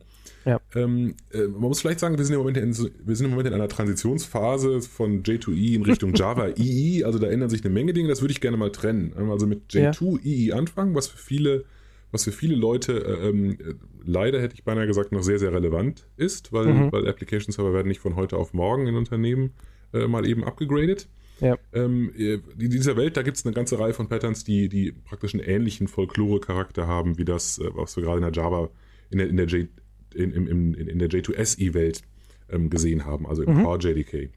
[0.46, 0.62] Ja.
[0.76, 2.74] Ähm, äh, man muss vielleicht sagen, wir sind, im Moment in,
[3.06, 7.04] wir sind im Moment in einer Transitionsphase von J2E in Richtung Java EE.
[7.04, 8.08] Also da ändern sich eine Menge Dinge.
[8.08, 9.14] Das würde ich gerne mal trennen.
[9.30, 9.92] Also mit Ja.
[9.92, 11.66] J2EE anfangen, was für viele
[12.10, 13.74] was für viele Leute äh, ähm, äh,
[14.06, 16.92] leider hätte ich beinahe gesagt noch sehr, sehr relevant ist, weil, Mhm.
[16.94, 19.52] weil Application Server werden nicht von heute auf morgen in Unternehmen
[19.94, 21.10] äh, mal eben abgegradet.
[21.40, 21.58] Ja.
[21.74, 24.92] Ähm, äh, in dieser Welt, da gibt es eine ganze Reihe von Patterns, die, die
[24.92, 28.70] praktisch einen ähnlichen Folklore-Charakter haben, wie das, äh, was wir gerade in der Java,
[29.12, 29.68] in der, in der, J,
[30.16, 32.02] in, in, in, in der J2SE-Welt
[32.50, 33.64] ähm, gesehen haben, also im Mhm.
[33.64, 34.30] Core JDK.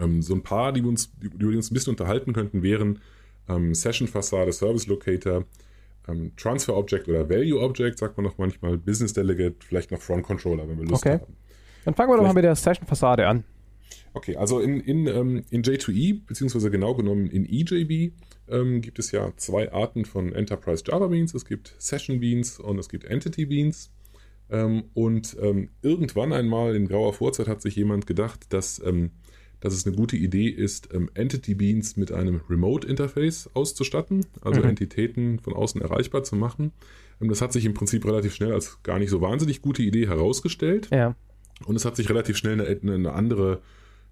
[0.00, 2.62] Ähm, so ein paar, die wir uns, die, über die uns ein bisschen unterhalten könnten,
[2.62, 2.98] wären
[3.48, 5.44] ähm, Session-Fassade, Service Locator,
[6.08, 10.24] ähm, Transfer Object oder Value Object, sagt man noch manchmal, Business Delegate, vielleicht noch Front
[10.24, 11.20] Controller, wenn wir Lust Okay.
[11.20, 11.36] haben.
[11.86, 13.44] Dann fangen wir doch mal mit der Session-Fassade an.
[14.14, 18.12] Okay, also in, in, ähm, in J2E, beziehungsweise genau genommen in EJB,
[18.48, 21.34] ähm, gibt es ja zwei Arten von Enterprise Java Beans.
[21.34, 23.90] Es gibt Session Beans und es gibt Entity Beans.
[24.50, 29.10] Ähm, und ähm, irgendwann einmal in grauer Vorzeit hat sich jemand gedacht, dass, ähm,
[29.60, 34.60] dass es eine gute Idee ist, ähm, Entity Beans mit einem Remote Interface auszustatten, also
[34.62, 34.70] Mhm.
[34.70, 36.72] Entitäten von außen erreichbar zu machen.
[37.20, 40.88] Das hat sich im Prinzip relativ schnell als gar nicht so wahnsinnig gute Idee herausgestellt.
[40.92, 41.16] Ja.
[41.66, 43.60] Und es hat sich relativ schnell eine, eine, andere,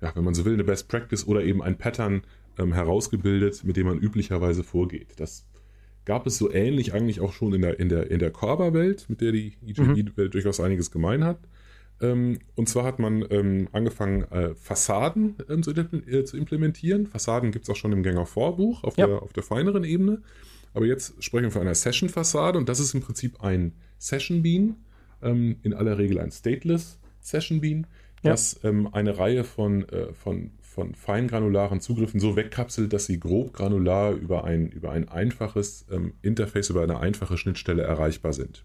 [0.01, 2.23] ja, wenn man so will, eine Best Practice oder eben ein Pattern
[2.59, 5.15] ähm, herausgebildet, mit dem man üblicherweise vorgeht.
[5.17, 5.47] Das
[6.05, 9.21] gab es so ähnlich eigentlich auch schon in der, in der, in der Korba-Welt, mit
[9.21, 11.39] der die EJB-Welt durchaus einiges gemein hat.
[12.01, 17.07] Ähm, und zwar hat man ähm, angefangen, äh, Fassaden ähm, zu, äh, zu implementieren.
[17.07, 19.07] Fassaden gibt es auch schon im Gänger Vorbuch auf, Ja.
[19.07, 20.23] der, auf der feineren Ebene.
[20.75, 24.77] Aber jetzt sprechen wir von einer Session-Fassade und das ist im Prinzip ein Session-Bean,
[25.23, 27.87] ähm, in aller Regel ein Stateless Session Bean,
[28.23, 28.31] Ja.
[28.31, 33.53] das ähm, eine Reihe von, äh, von, von feingranularen Zugriffen so wegkapselt, dass sie grob
[33.53, 38.65] granular über ein, über ein einfaches ähm, Interface, über eine einfache Schnittstelle erreichbar sind.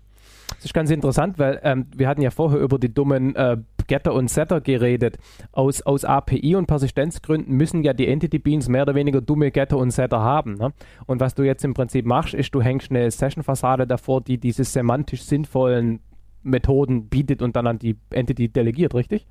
[0.56, 4.14] Das ist ganz interessant, weil ähm, wir hatten ja vorher über die dummen äh, Getter
[4.14, 5.18] und Setter geredet.
[5.54, 9.78] Aus, aus API und Persistenzgründen müssen ja die Entity Beans mehr oder weniger dumme Getter
[9.78, 10.56] und Setter haben.
[10.56, 10.74] Ne?
[11.08, 14.64] Und was du jetzt im Prinzip machst, ist, du hängst eine Session-Fassade davor, die diese
[14.66, 16.00] semantisch sinnvollen
[16.44, 19.26] Methoden bietet und dann an die Entity delegiert, richtig?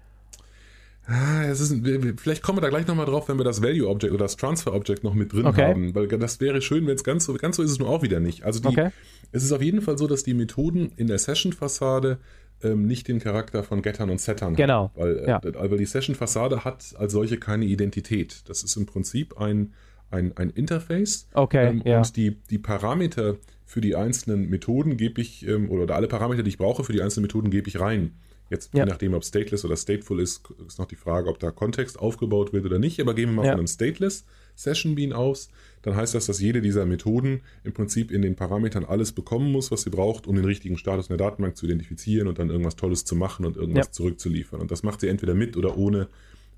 [1.06, 1.74] Ah, es ist,
[2.20, 4.72] vielleicht kommen wir da gleich nochmal drauf, wenn wir das Value Object oder das Transfer
[4.74, 5.64] Object noch mit drin Okay.
[5.70, 8.02] haben, weil das wäre schön, wenn es ganz so, ganz so ist es nur auch
[8.02, 8.44] wieder nicht.
[8.44, 8.90] Also die, Okay.
[9.32, 12.18] es ist auf jeden Fall so, dass die Methoden in der Session-Fassade
[12.62, 15.00] ähm, nicht den Charakter von Gettern und Settern Genau, haben.
[15.02, 15.40] Weil, äh, ja.
[15.42, 18.42] weil die Session-Fassade hat als solche keine Identität.
[18.48, 19.72] Das ist im Prinzip ein,
[20.10, 21.26] ein, ein Interface.
[21.32, 21.98] Okay, Ähm, ja.
[21.98, 23.36] Und die, die Parameter
[23.70, 27.02] für die einzelnen Methoden gebe ich, ähm, oder alle Parameter, die ich brauche für die
[27.02, 28.12] einzelnen Methoden, gebe ich rein.
[28.50, 28.80] Jetzt, Ja.
[28.84, 32.52] je nachdem, ob stateless oder stateful ist, ist noch die Frage, ob da Kontext aufgebaut
[32.52, 32.98] wird oder nicht.
[33.00, 33.52] Aber gehen wir mal Ja.
[33.52, 34.24] von einem stateless
[34.56, 35.50] Session Bean aus,
[35.82, 39.70] dann heißt das, dass jede dieser Methoden im Prinzip in den Parametern alles bekommen muss,
[39.70, 42.74] was sie braucht, um den richtigen Status in der Datenbank zu identifizieren und dann irgendwas
[42.74, 43.92] Tolles zu machen und irgendwas Ja.
[43.92, 44.60] zurückzuliefern.
[44.60, 46.08] Und das macht sie entweder mit oder ohne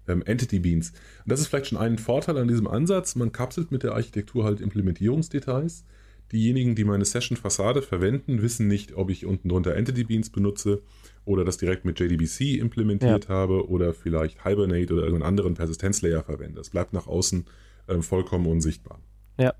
[0.08, 0.90] ähm, Entity Beans.
[1.24, 3.14] Und das ist vielleicht schon ein Vorteil an diesem Ansatz.
[3.16, 5.84] Man kapselt mit der Architektur halt Implementierungsdetails.
[6.32, 10.80] Diejenigen, die meine Session-Fassade verwenden, wissen nicht, ob ich unten drunter Entity Beans benutze
[11.26, 16.60] oder das direkt mit JDBC implementiert habe oder vielleicht Hibernate oder irgendeinen anderen Persistenzlayer verwende.
[16.60, 17.44] Es bleibt nach außen
[17.88, 18.98] ähm, vollkommen unsichtbar.
[19.38, 19.52] ja.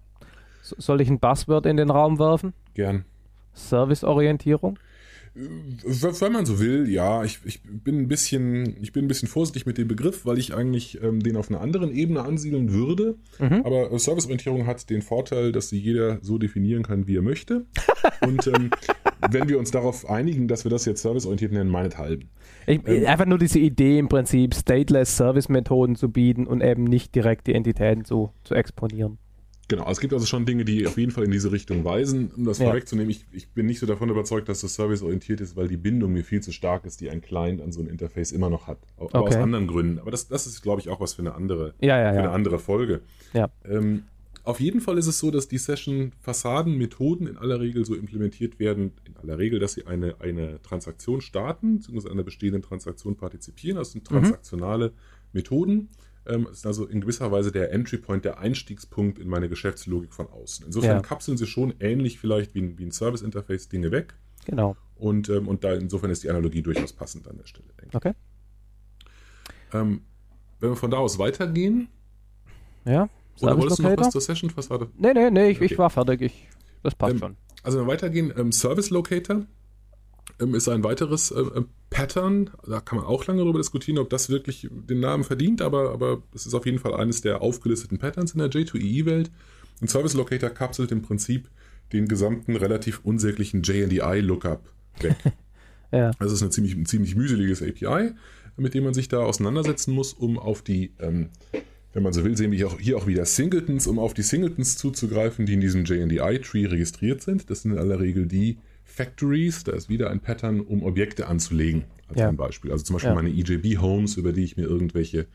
[0.62, 2.52] So- Soll ich ein Buzzword in den Raum werfen?
[2.74, 3.04] Gern.
[3.52, 4.76] Serviceorientierung?
[4.76, 4.80] W-
[5.34, 9.64] Wenn man so will, ja, ich, ich, bin ein bisschen, ich bin ein bisschen vorsichtig
[9.64, 13.16] mit dem Begriff, weil ich eigentlich ähm, den auf einer anderen Ebene ansiedeln würde.
[13.38, 13.62] Mhm.
[13.64, 17.64] Aber äh, Serviceorientierung hat den Vorteil, dass sie jeder so definieren kann, wie er möchte.
[18.20, 18.70] Und ähm,
[19.30, 22.28] wenn wir uns darauf einigen, dass wir das jetzt serviceorientiert nennen, meinethalben.
[22.66, 23.06] Ich, Ähm.
[23.06, 27.54] einfach nur diese Idee im Prinzip, stateless Service-Methoden zu bieten und eben nicht direkt die
[27.54, 29.18] Entitäten zu, zu exponieren.
[29.76, 32.30] Genau, es gibt also schon Dinge, die auf jeden Fall in diese Richtung weisen.
[32.36, 32.66] Um das Ja.
[32.66, 36.12] vorwegzunehmen, ich, ich bin nicht so davon überzeugt, dass das serviceorientiert ist, weil die Bindung
[36.12, 38.78] mir viel zu stark ist, die ein Client an so ein Interface immer noch hat.
[38.98, 39.42] Aber aus Okay.
[39.42, 39.98] anderen Gründen.
[39.98, 42.30] Aber das, das ist, glaube ich, auch was für eine andere, Ja, ja, für eine
[42.30, 43.00] andere Folge.
[43.64, 44.04] Ähm,
[44.44, 48.92] auf jeden Fall ist es so, dass die Session-Fassaden-Methoden in aller Regel so implementiert werden,
[49.04, 53.78] in aller Regel, dass sie eine, eine Transaktion starten, beziehungsweise an einer bestehenden Transaktion partizipieren.
[53.78, 54.92] Das sind transaktionale
[55.32, 55.88] Methoden.
[56.26, 60.28] Ähm, ist also in gewisser Weise der Entry Point, der Einstiegspunkt in meine Geschäftslogik von
[60.28, 60.66] außen.
[60.66, 61.00] Insofern Ja.
[61.02, 64.14] kapseln sie schon ähnlich vielleicht wie ein, wie ein Service-Interface Dinge weg.
[64.44, 64.76] Genau.
[64.94, 67.94] Und, ähm, und da insofern ist die Analogie durchaus passend an der Stelle, denke ich.
[67.96, 68.12] Okay.
[69.72, 70.02] Ähm,
[70.60, 71.88] wenn wir von da aus weitergehen,
[72.84, 73.08] Ja.
[73.40, 75.64] oder wolltest du noch Service was zur Session-Fassade Nee, nee, nee, ich, Okay.
[75.72, 76.20] ich war fertig.
[76.22, 76.48] Ich,
[76.84, 77.36] das passt Ähm, schon.
[77.64, 79.42] Also wenn wir weitergehen, ähm, Service Locator
[80.40, 82.50] ähm, ist ein weiteres äh, äh, Pattern.
[82.66, 86.22] Da kann man auch lange darüber diskutieren, ob das wirklich den Namen verdient, aber, aber
[86.34, 89.30] es ist auf jeden Fall eines der aufgelisteten Patterns in der J2EE-Welt.
[89.80, 91.48] Ein Service Locator kapselt im Prinzip
[91.92, 94.62] den gesamten relativ unsäglichen JNDI-Lookup
[95.00, 95.16] weg.
[95.94, 96.10] Ja.
[96.18, 98.12] Das ist eine ziemlich, ein ziemlich mühseliges API,
[98.56, 101.28] mit dem man sich da auseinandersetzen muss, um auf die, ähm,
[101.92, 104.22] wenn man so will, sehen wir hier auch, hier auch wieder Singletons, um auf die
[104.22, 107.50] Singletons zuzugreifen, die in diesem JNDI-Tree registriert sind.
[107.50, 108.56] Das sind in aller Regel die
[108.92, 109.64] Factories.
[109.64, 112.28] Da ist wieder ein Pattern, um Objekte anzulegen, als Ja.
[112.28, 112.70] ein Beispiel.
[112.70, 113.14] Also zum Beispiel Ja.
[113.14, 115.26] meine EJB-Homes, über die ich mir irgendwelche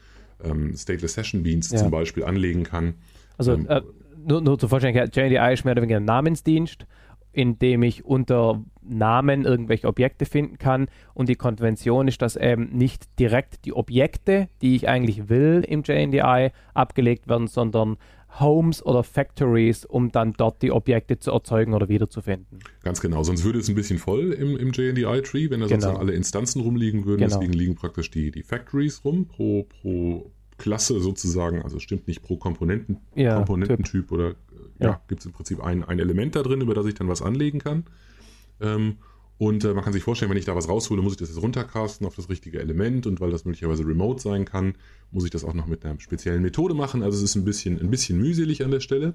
[0.43, 1.79] ähm, Stateless Session Beans Ja.
[1.79, 2.93] zum Beispiel anlegen kann.
[3.37, 3.81] Also ähm, äh,
[4.15, 6.85] nur, nur zur Vollständigkeit, JDI ist mehr oder weniger ein Namensdienst,
[7.33, 10.87] in dem ich unter Namen irgendwelche Objekte finden kann.
[11.13, 15.83] Und die Konvention ist, dass eben nicht direkt die Objekte, die ich eigentlich will im
[15.83, 17.97] JNDI, abgelegt werden, sondern
[18.39, 22.59] Homes oder Factories, um dann dort die Objekte zu erzeugen oder wiederzufinden.
[22.83, 25.79] Ganz genau, sonst würde es ein bisschen voll im, im JNDI-Tree, wenn da genau.
[25.79, 27.21] sozusagen alle Instanzen rumliegen würden.
[27.21, 27.33] Genau.
[27.33, 32.37] Deswegen liegen praktisch die, die Factories rum pro, pro Klasse sozusagen, also stimmt nicht pro
[32.37, 34.35] Komponenten, ja, Komponententyp oder
[34.79, 37.07] ja, ja gibt es im Prinzip ein, ein Element da drin, über das ich dann
[37.07, 37.85] was anlegen kann.
[38.59, 38.97] Ähm,
[39.37, 41.41] und äh, man kann sich vorstellen, wenn ich da was raushole, muss ich das jetzt
[41.41, 44.73] runtercasten auf das richtige Element und weil das möglicherweise remote sein kann,
[45.11, 47.03] muss ich das auch noch mit einer speziellen Methode machen.
[47.03, 49.13] Also es ist ein bisschen, ein bisschen mühselig an der Stelle.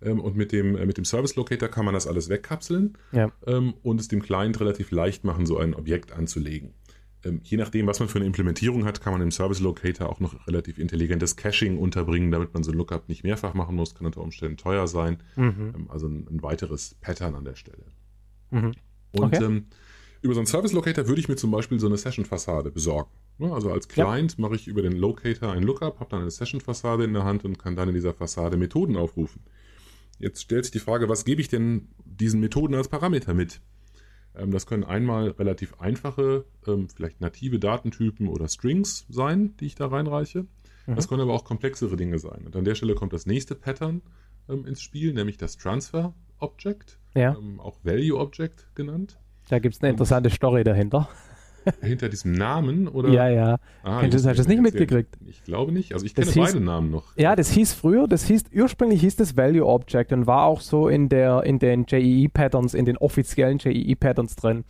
[0.00, 3.32] Ähm, und mit dem, äh, mit dem Service Locator kann man das alles wegkapseln ja.
[3.46, 6.72] ähm, und es dem Client relativ leicht machen, so ein Objekt anzulegen.
[7.24, 10.20] Ähm, je nachdem, was man für eine Implementierung hat, kann man im Service Locator auch
[10.20, 13.94] noch relativ intelligentes Caching unterbringen, damit man so ein Lookup nicht mehrfach machen muss.
[13.94, 15.18] Kann unter Umständen teuer sein.
[15.36, 15.72] Mhm.
[15.74, 17.84] Ähm, also ein, ein, weiteres Pattern an der Stelle.
[18.50, 18.72] Mhm.
[19.12, 19.44] Und okay.
[19.44, 19.66] ähm,
[20.20, 23.10] über so einen Service Locator würde ich mir zum Beispiel so eine Session-Fassade besorgen.
[23.38, 24.42] Ne, also als Client ja.
[24.42, 27.58] mache ich über den Locator ein Lookup, habe dann eine Session-Fassade in der Hand und
[27.58, 29.42] kann dann in dieser Fassade Methoden aufrufen.
[30.18, 33.60] Jetzt stellt sich die Frage, was gebe ich denn diesen Methoden als Parameter mit?
[34.34, 39.76] Ähm, das können einmal relativ einfache, ähm, vielleicht native Datentypen oder Strings sein, die ich
[39.76, 40.46] da reinreiche.
[40.86, 40.96] Mhm.
[40.96, 42.42] Das können aber auch komplexere Dinge sein.
[42.44, 44.02] Und an der Stelle kommt das nächste Pattern
[44.48, 47.36] ähm, ins Spiel, nämlich das Transfer Object, ja.
[47.58, 49.18] auch Value Object genannt.
[49.48, 51.08] Da gibt es eine interessante Story dahinter.
[51.82, 53.10] Hinter diesem Namen oder?
[53.10, 53.58] Ja, ja.
[53.82, 55.18] Ah, Kennst du, hast das nicht mitgekriegt?
[55.26, 55.92] Ich glaube nicht.
[55.92, 57.16] Also ich kenne hieß, beide Namen noch.
[57.16, 60.88] Ja, das hieß früher, das hieß, ursprünglich hieß das Value Object und war auch so
[60.88, 64.64] in der, in den JEE-Patterns, in den offiziellen JEE-Patterns drin.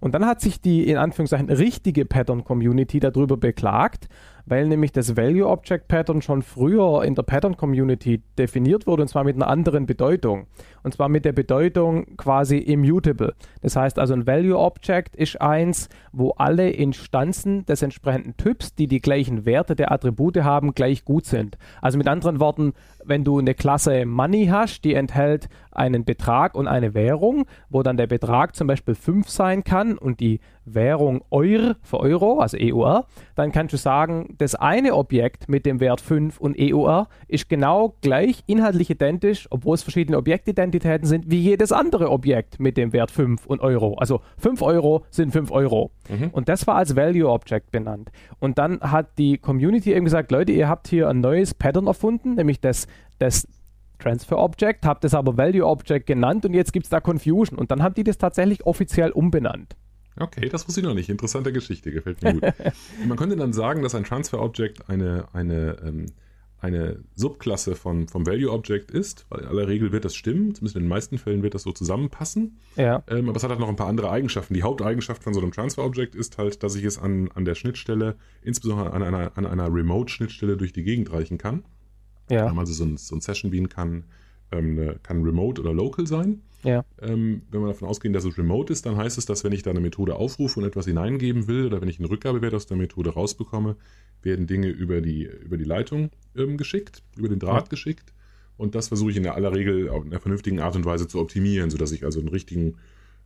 [0.00, 4.08] Und dann hat sich die in Anführungszeichen richtige Pattern-Community darüber beklagt,
[4.46, 9.08] weil nämlich das Value Object Pattern schon früher in der Pattern Community definiert wurde und
[9.08, 10.46] zwar mit einer anderen Bedeutung.
[10.82, 13.34] Und zwar mit der Bedeutung quasi immutable.
[13.60, 18.88] Das heißt also ein Value Object ist eins, wo alle Instanzen des entsprechenden Typs, die
[18.88, 21.56] die gleichen Werte der Attribute haben, gleich gut sind.
[21.80, 22.72] Also mit anderen Worten,
[23.04, 27.96] wenn du eine Klasse Money hast, die enthält einen Betrag und eine Währung, wo dann
[27.96, 33.06] der Betrag zum Beispiel 5 sein kann und die Währung Eur für Euro, also EUR,
[33.34, 37.96] dann kannst du sagen, das eine Objekt mit dem Wert 5 und EUR ist genau
[38.00, 43.10] gleich inhaltlich identisch, obwohl es verschiedene Objektidentitäten sind, wie jedes andere Objekt mit dem Wert
[43.10, 43.94] 5 und Euro.
[43.94, 45.90] Also 5 Euro sind 5 Euro.
[46.08, 46.30] Mhm.
[46.30, 48.10] Und das war als Value Object benannt.
[48.38, 52.34] Und dann hat die Community eben gesagt, Leute, ihr habt hier ein neues Pattern erfunden,
[52.34, 52.86] nämlich das,
[53.18, 53.46] das
[53.98, 57.58] Transfer Object, habt es aber Value Object genannt und jetzt gibt es da Confusion.
[57.58, 59.76] Und dann haben die das tatsächlich offiziell umbenannt.
[60.16, 61.08] Okay, das wusste ich noch nicht.
[61.08, 62.42] Interessante Geschichte, gefällt mir gut.
[63.06, 66.06] Man könnte dann sagen, dass ein Transfer Object eine, eine, ähm,
[66.58, 70.76] eine Subklasse von, vom Value Object ist, weil in aller Regel wird das stimmen, zumindest
[70.76, 72.58] in den meisten Fällen wird das so zusammenpassen.
[72.76, 73.02] Ja.
[73.08, 74.54] Ähm, aber es hat halt noch ein paar andere Eigenschaften.
[74.54, 77.54] Die Haupteigenschaft von so einem Transfer Object ist halt, dass ich es an, an der
[77.54, 81.64] Schnittstelle, insbesondere an einer, an einer Remote-Schnittstelle durch die Gegend reichen kann.
[82.30, 82.46] Ja.
[82.56, 84.04] Also so ein, so ein Session Bean kann,
[84.52, 86.42] ähm, kann remote oder local sein.
[86.64, 86.84] Ja.
[87.00, 89.62] Ähm, wenn wir davon ausgehen, dass es remote ist, dann heißt es, dass wenn ich
[89.62, 92.76] da eine Methode aufrufe und etwas hineingeben will oder wenn ich einen Rückgabewert aus der
[92.76, 93.76] Methode rausbekomme,
[94.22, 97.68] werden Dinge über die, über die Leitung ähm, geschickt, über den Draht ja.
[97.68, 98.12] geschickt.
[98.56, 101.70] Und das versuche ich in aller Regel auf einer vernünftigen Art und Weise zu optimieren,
[101.70, 102.76] sodass ich also einen richtigen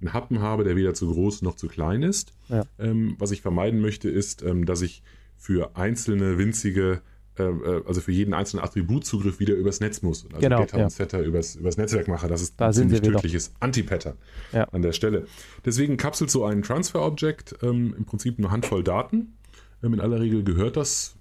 [0.00, 2.32] einen Happen habe, der weder zu groß noch zu klein ist.
[2.48, 2.64] Ja.
[2.78, 5.02] Ähm, was ich vermeiden möchte, ist, ähm, dass ich
[5.36, 7.00] für einzelne winzige
[7.42, 10.26] also für jeden einzelnen Attributzugriff wieder übers Netz muss.
[10.26, 10.84] Also genau, Getter ja.
[10.84, 12.28] und Setter übers, übers Netzwerk mache.
[12.28, 14.14] Das ist da ein ziemlich tödliches Anti-Pattern
[14.52, 14.64] ja.
[14.64, 15.26] an der Stelle.
[15.64, 19.36] Deswegen kapselt so ein Transfer-Object ähm, im Prinzip eine Handvoll Daten.
[19.82, 21.16] Ähm, in aller Regel gehört das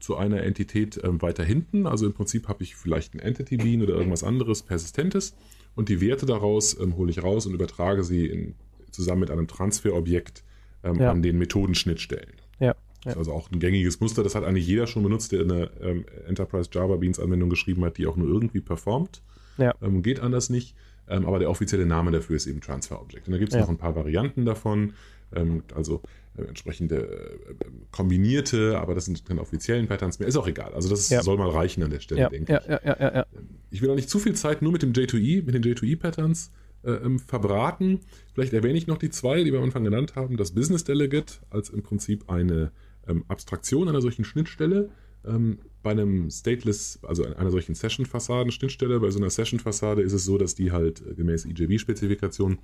[0.00, 1.86] zu einer Entität ähm, weiter hinten.
[1.86, 5.34] Also im Prinzip habe ich vielleicht ein Entity Bean oder irgendwas anderes Persistentes
[5.74, 8.54] und die Werte daraus ähm, hole ich raus und übertrage sie in,
[8.90, 10.44] zusammen mit einem Transferobjekt
[10.82, 11.10] ähm, ja.
[11.10, 12.32] an den Methodenschnittstellen.
[12.58, 12.74] Ja.
[13.04, 13.16] Ja.
[13.16, 16.68] also auch ein gängiges Muster, das hat eigentlich jeder schon benutzt, der eine ähm, Enterprise
[16.72, 19.22] Java Beans Anwendung geschrieben hat, die auch nur irgendwie performt.
[19.56, 19.74] Ja.
[19.80, 20.74] Ähm, geht anders nicht.
[21.08, 23.28] Ähm, aber der offizielle Name dafür ist eben Transfer Object.
[23.28, 23.62] Und da gibt es ja.
[23.62, 24.94] noch ein paar Varianten davon.
[25.34, 26.02] Ähm, also
[26.36, 30.28] äh, entsprechende äh, kombinierte, aber das sind keine offiziellen Patterns mehr.
[30.28, 30.74] Ist auch egal.
[30.74, 31.22] Also das ja.
[31.22, 32.78] soll mal reichen an der Stelle, denke ich.
[32.84, 33.24] Ähm,
[33.70, 36.50] ich will auch nicht zu viel Zeit nur mit dem J2E, mit den J2E-Patterns
[36.84, 38.00] äh, ähm, verbraten.
[38.34, 40.36] Vielleicht erwähne ich noch die zwei, die wir am Anfang genannt haben.
[40.36, 42.70] Das Business Delegate als im Prinzip eine
[43.08, 44.90] ähm, Abstraktion einer solchen Schnittstelle.
[45.24, 50.38] Ähm, bei einem Stateless, also einer solchen Session-Fassaden-Schnittstelle, bei so einer Session-Fassade ist es so,
[50.38, 52.58] dass die halt äh, gemäß EJB-Spezifikation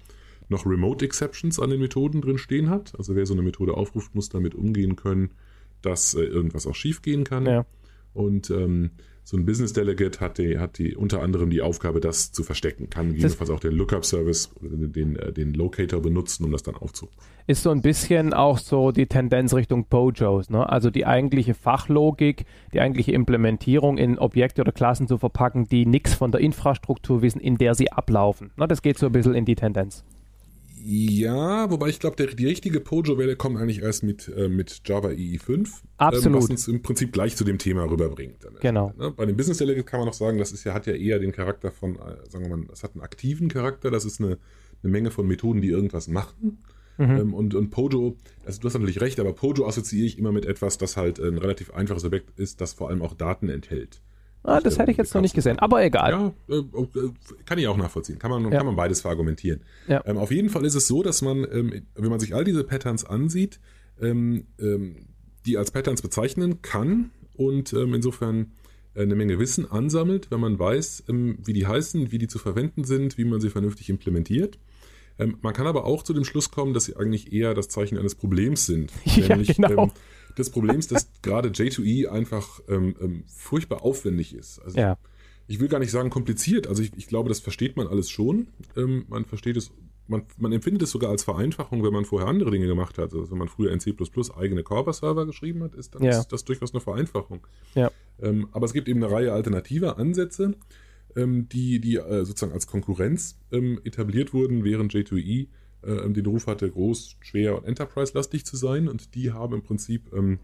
[0.49, 2.95] noch Remote Exceptions an den Methoden drin stehen hat.
[2.99, 5.31] Also wer so eine Methode aufruft, muss damit umgehen können,
[5.83, 7.47] dass äh, irgendwas auch schief gehen kann.
[7.47, 7.67] Ja.
[8.13, 8.91] Und ähm,
[9.25, 12.91] so ein Business Delegate hat, die, hat die unter anderem die Aufgabe, das zu verstecken.
[12.91, 17.17] Kann gegebenenfalls auch den Lookup-Service oder den, äh, den Locator benutzen, um das dann aufzurufen.
[17.47, 20.69] Ist so ein bisschen auch so die Tendenz Richtung Pojos, ne?
[20.69, 26.15] Also die eigentliche Fachlogik, die eigentliche Implementierung in Objekte oder Klassen zu verpacken, die nichts
[26.15, 28.51] von der Infrastruktur wissen, in der sie ablaufen.
[28.57, 28.69] Ne?
[28.69, 30.05] Das geht so ein bisschen in die Tendenz.
[30.87, 35.39] Ja, wobei ich glaube, die richtige Pojo-Welle kommt eigentlich erst mit, äh, mit Java EE
[35.39, 35.83] 5.
[35.97, 36.27] Absolut.
[36.27, 38.47] Ähm, was uns im Prinzip gleich zu dem Thema rüberbringt.
[38.61, 38.93] Genau.
[38.99, 39.11] Ne?
[39.11, 41.33] Bei dem Business Delegate kann man noch sagen, das ist ja, hat ja eher den
[41.33, 44.37] Charakter von, äh, sagen wir mal, das hat einen aktiven Charakter, das ist eine,
[44.83, 46.59] eine Menge von Methoden, die irgendwas machen.
[46.99, 47.11] Mhm.
[47.11, 50.45] Ähm, und, und Pojo, also du hast natürlich recht, aber Pojo assoziiere ich immer mit
[50.45, 54.03] etwas, das halt ein relativ einfaches Objekt ist, das vor allem auch Daten enthält.
[54.45, 56.11] Ah, das hätte ich jetzt noch nicht gesehen, aber egal.
[56.49, 56.63] Ja, äh,
[57.47, 58.19] kann ich auch nachvollziehen.
[58.19, 58.59] Kann man, ja.
[58.59, 59.63] kann man beides verargumentieren.
[59.89, 60.03] Ja.
[60.05, 62.63] Ähm, auf jeden Fall ist es so, dass man, ähm, wenn man sich all diese
[62.63, 63.59] Patterns ansieht,
[64.01, 65.09] ähm, ähm
[65.47, 68.53] die als Patterns bezeichnen kann und ähm, insofern
[68.95, 72.39] äh, eine Menge Wissen ansammelt, wenn man weiß, ähm, wie die heißen, wie die zu
[72.39, 74.59] verwenden sind, wie man sie vernünftig implementiert.
[75.17, 78.15] Man kann aber auch zu dem Schluss kommen, dass sie eigentlich eher das Zeichen eines
[78.15, 78.93] Problems sind.
[79.05, 79.93] Ja, nämlich, genau
[80.39, 84.59] des Problems, dass gerade J2E einfach ähm, ähm, furchtbar aufwendig ist.
[84.61, 84.99] Also ja.
[85.47, 86.67] ich, will gar nicht sagen kompliziert.
[86.67, 88.49] Also ich, ich glaube, das versteht man alles schon.
[88.77, 89.73] Ähm, man versteht es,
[90.07, 93.13] man, man, empfindet es sogar als Vereinfachung, wenn man vorher andere Dinge gemacht hat.
[93.13, 93.95] Also wenn man früher in C++
[94.37, 96.19] eigene Corpus-Server geschrieben hat, ist, dann ja.
[96.19, 97.47] ist das durchaus eine Vereinfachung.
[97.75, 97.91] Ja.
[98.21, 100.55] Ähm, aber es gibt eben eine Reihe alternativer Ansätze,
[101.17, 105.49] ähm, die, die äh, sozusagen als Konkurrenz ähm, etabliert wurden, während J2E
[105.83, 108.89] äh, den Ruf hatte, groß, schwer und enterprise-lastig zu sein.
[108.89, 110.39] Und die haben im Prinzip ähm,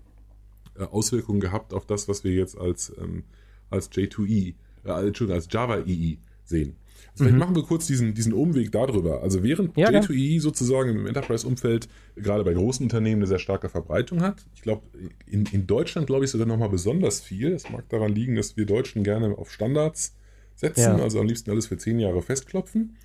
[0.78, 3.24] äh, Auswirkungen gehabt auf das, was wir jetzt als, ähm,
[3.70, 4.54] als J2E,
[4.84, 6.76] äh, Entschuldigung, als Java EE sehen.
[7.12, 7.38] Also vielleicht mhm.
[7.38, 9.22] machen wir kurz diesen, diesen Umweg darüber.
[9.22, 10.40] Also während ja, J2EE ja.
[10.40, 14.82] sozusagen im Enterprise-Umfeld gerade bei großen Unternehmen eine sehr starke Verbreitung hat, ich glaube,
[15.26, 17.52] in, in Deutschland glaube ich sogar nochmal besonders viel.
[17.52, 20.14] Es mag daran liegen, dass wir Deutschen gerne auf Standards
[20.60, 21.02] setzen, ja.
[21.02, 22.96] also am liebsten alles für zehn Jahre festklopfen.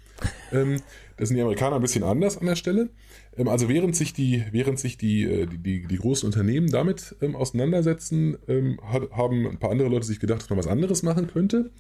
[0.52, 0.82] Ähm,
[1.18, 2.89] das sind die Amerikaner ein bisschen anders an der Stelle.
[3.38, 7.15] Ähm, also während sich die, während sich die, äh, die, die, die großen Unternehmen damit
[7.22, 11.04] ähm, auseinandersetzen, ähm, hat, haben ein paar andere Leute sich gedacht, dass man was anderes
[11.04, 11.72] machen könnte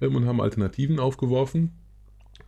[0.00, 1.72] ähm, und haben Alternativen aufgeworfen.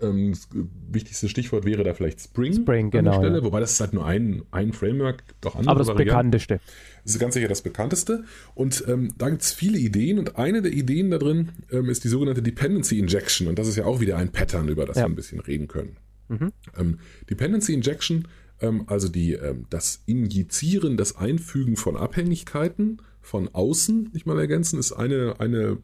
[0.01, 0.49] Ähm, das
[0.91, 3.45] wichtigste Stichwort wäre da vielleicht Spring, Spring genau, Stelle, ja.
[3.45, 6.31] wobei das ist halt nur ein, ein Framework, doch andere Aber das Varianten.
[6.31, 6.61] bekannteste.
[7.05, 8.25] Das ist ganz sicher das bekannteste.
[8.55, 12.05] Und ähm, da gibt es viele Ideen und eine der Ideen da drin ähm, ist
[12.05, 13.49] die sogenannte Dependency Injection.
[13.49, 15.05] Und das ist ja auch wieder ein Pattern, über das ja.
[15.05, 15.97] wir ein bisschen reden können.
[16.29, 16.53] Mhm.
[16.77, 16.99] Ähm,
[17.31, 18.27] Dependency Injection,
[18.61, 24.79] ähm, also die, ähm, das Injizieren, das Einfügen von Abhängigkeiten von außen, nicht mal ergänzen,
[24.79, 25.79] ist eine, eine,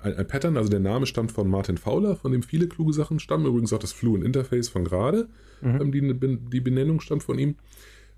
[0.00, 3.20] ein, ein, Pattern, also der Name stammt von Martin Fowler, von dem viele kluge Sachen
[3.20, 5.28] stammen, übrigens auch das Fluent Interface von gerade,
[5.60, 5.80] mhm.
[5.80, 7.56] ähm, die, die Benennung stammt von ihm,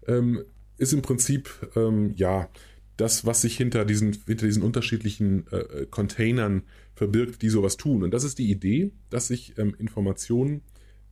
[0.06, 0.44] ähm,
[0.78, 2.48] ist im Prinzip, ähm, ja,
[2.96, 6.62] das, was sich hinter diesen, hinter diesen unterschiedlichen äh, äh, Containern
[6.94, 8.04] verbirgt, die sowas tun.
[8.04, 10.62] Und das ist die Idee, dass ich ähm, Informationen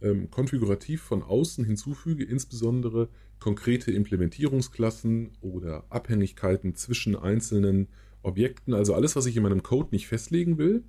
[0.01, 3.09] ähm, konfigurativ von außen hinzufüge, insbesondere
[3.43, 7.89] konkrete Implementierungsklassen oder Abhängigkeiten zwischen einzelnen
[8.23, 8.73] Objekten.
[8.73, 10.85] Also alles, was ich in meinem Code nicht festlegen will,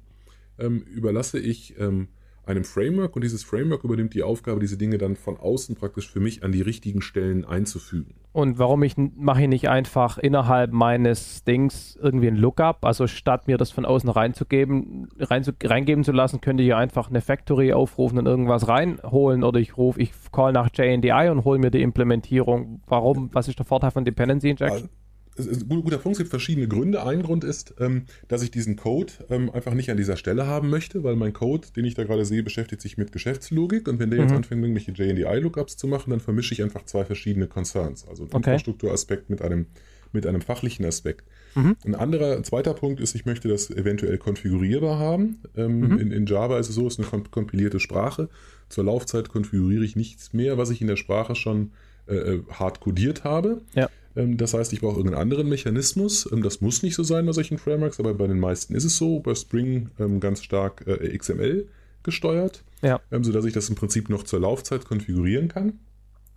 [0.59, 2.09] ähm, überlasse ich ähm,
[2.45, 6.19] einem Framework und dieses Framework übernimmt die Aufgabe, diese Dinge dann von außen praktisch für
[6.19, 8.15] mich an die richtigen Stellen einzufügen.
[8.33, 13.47] Und warum ich mache ich nicht einfach innerhalb meines Dings irgendwie ein Lookup, also statt
[13.47, 17.21] mir das von außen reinzugeben, rein zu, reingeben zu lassen, könnte ich ja einfach eine
[17.21, 21.71] Factory aufrufen und irgendwas reinholen oder ich rufe, ich call nach JNDI und hole mir
[21.71, 22.81] die Implementierung.
[22.87, 23.29] Warum?
[23.33, 24.89] Was ist der Vorteil von Dependency Injection?
[25.35, 27.03] Guter Punkt, es gibt verschiedene Gründe.
[27.05, 30.69] Ein Grund ist, ähm, dass ich diesen Code ähm, einfach nicht an dieser Stelle haben
[30.69, 34.09] möchte, weil mein Code, den ich da gerade sehe, beschäftigt sich mit Geschäftslogik und wenn
[34.09, 34.27] der mhm.
[34.27, 38.07] jetzt anfängt, irgendwelche JNDI-Lookups zu machen, dann vermische ich einfach zwei verschiedene Concerns.
[38.07, 38.51] Also einen okay.
[38.51, 39.65] Infrastrukturaspekt mit einem,
[40.11, 41.25] mit einem fachlichen Aspekt.
[41.55, 41.75] Mhm.
[41.85, 45.41] Ein anderer, ein zweiter Punkt ist, ich möchte das eventuell konfigurierbar haben.
[45.55, 45.99] Ähm, mhm.
[45.99, 48.29] in, in, Java ist es so, es ist eine kompilierte Sprache.
[48.69, 51.71] Zur Laufzeit konfiguriere ich nichts mehr, was ich in der Sprache schon
[52.07, 53.61] äh, äh hart codiert habe.
[53.73, 53.89] Ja.
[54.15, 56.29] Ähm, das heißt, ich brauche irgendeinen anderen Mechanismus.
[56.31, 58.97] Ähm, das muss nicht so sein bei solchen Frameworks, aber bei den meisten ist es
[58.97, 59.19] so.
[59.19, 61.67] Bei Spring ähm, ganz stark äh, XML
[62.03, 62.99] gesteuert, ja.
[63.11, 65.79] sodass ich das im Prinzip noch zur Laufzeit konfigurieren kann.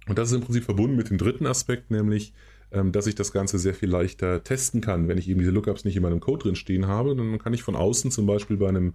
[0.06, 2.32] Und das ist im Prinzip verbunden mit dem dritten Aspekt, nämlich,
[2.70, 5.08] dass ich das Ganze sehr viel leichter testen kann.
[5.08, 7.64] Wenn ich eben diese Lookups nicht in meinem Code drin stehen habe, dann kann ich
[7.64, 8.94] von außen zum Beispiel bei einem,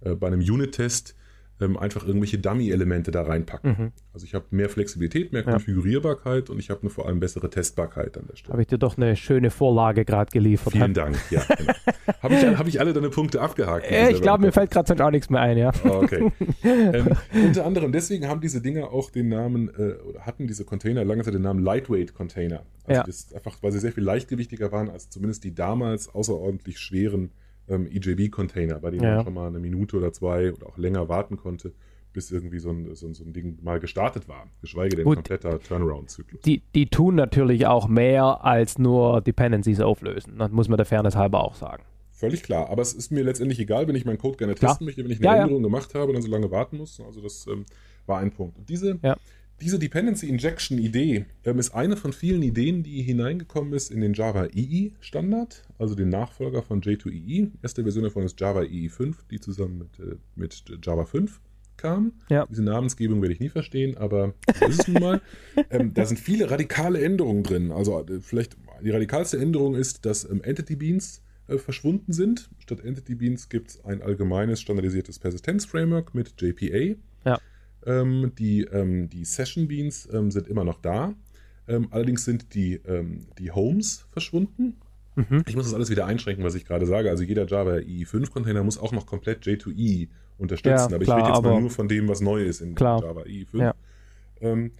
[0.00, 1.14] äh, bei einem Unit-Test
[1.60, 3.70] ähm, einfach irgendwelche Dummy-Elemente da reinpacken.
[3.70, 3.92] Mhm.
[4.12, 8.16] Also ich habe mehr Flexibilität, mehr Konfigurierbarkeit und ich habe eine vor allem bessere Testbarkeit
[8.16, 8.52] an der Stelle.
[8.52, 10.72] Habe ich dir doch eine schöne Vorlage gerade geliefert.
[10.72, 11.42] Vielen Dank, ja.
[11.56, 11.72] Genau.
[12.22, 13.90] habe, ich, hab ich alle deine Punkte abgehakt?
[13.90, 15.72] Äh, ich glaube, mir fällt gerade sonst auch nichts mehr ein, ja.
[15.84, 16.30] Okay.
[16.64, 21.04] ähm, unter anderem deswegen haben diese Dinger auch den Namen, äh, oder hatten diese Container
[21.04, 22.62] lange Zeit den Namen Lightweight Container.
[22.84, 23.02] Also ja.
[23.04, 27.30] das einfach, weil sie sehr viel leichtgewichtiger waren als zumindest die damals außerordentlich schweren
[27.68, 29.16] ähm, EJB-Container, bei denen ja.
[29.16, 31.72] man schon mal eine Minute oder zwei oder auch länger warten konnte,
[32.12, 34.46] bis irgendwie so ein, so ein, so ein Ding mal gestartet war.
[34.60, 36.42] Geschweige denn Gut, kompletter Turnaround-Zyklus.
[36.42, 40.38] Die, die tun natürlich auch mehr als nur Dependencies auflösen.
[40.38, 41.84] Das muss man der Fairness halber auch sagen.
[42.10, 42.68] Völlig klar.
[42.70, 44.86] Aber es ist mir letztendlich egal, wenn ich meinen Code gerne testen klar.
[44.86, 45.68] möchte, wenn ich eine ja, Änderung ja.
[45.68, 47.00] gemacht habe und dann so lange warten muss.
[47.00, 47.64] Also das ähm,
[48.06, 48.58] war ein Punkt.
[48.58, 49.16] Und diese ja.
[49.60, 54.14] Diese Dependency Injection Idee ähm, ist eine von vielen Ideen, die hineingekommen ist in den
[54.14, 57.50] Java EE Standard, also den Nachfolger von J2EE.
[57.60, 61.40] Erste Version davon ist Java EE 5, die zusammen mit, äh, mit Java 5
[61.76, 62.12] kam.
[62.28, 62.46] Ja.
[62.46, 65.20] Diese Namensgebung werde ich nie verstehen, aber so ist es nun mal.
[65.70, 67.72] ähm, da sind viele radikale Änderungen drin.
[67.72, 72.48] Also äh, vielleicht die radikalste Änderung ist, dass ähm, Entity Beans äh, verschwunden sind.
[72.58, 76.96] Statt Entity Beans gibt es ein allgemeines standardisiertes Persistenz Framework mit JPA.
[77.24, 77.40] Ja.
[77.86, 81.14] Ähm, die, ähm, die Session Beans ähm, sind immer noch da.
[81.66, 84.76] Ähm, allerdings sind die, ähm, die Homes verschwunden.
[85.16, 85.44] Mhm.
[85.46, 87.10] Ich muss das alles wieder einschränken, was ich gerade sage.
[87.10, 90.08] Also jeder Java EE5-Container muss auch noch komplett J2E
[90.38, 90.90] unterstützen.
[90.90, 93.02] Ja, aber klar, ich rede jetzt mal nur von dem, was neu ist in klar.
[93.02, 93.58] Java EE5.
[93.58, 93.74] Ja.
[94.40, 94.72] Ähm,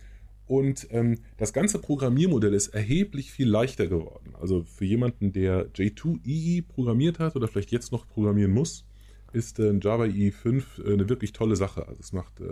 [0.46, 0.88] und
[1.36, 4.32] das ganze Programmiermodell ist erheblich viel leichter geworden.
[4.40, 8.86] Also für jemanden, der J2EE programmiert hat oder vielleicht jetzt noch programmieren muss,
[9.32, 11.86] ist äh, Java EE5 äh, eine wirklich tolle Sache.
[11.86, 12.44] Also es macht, äh,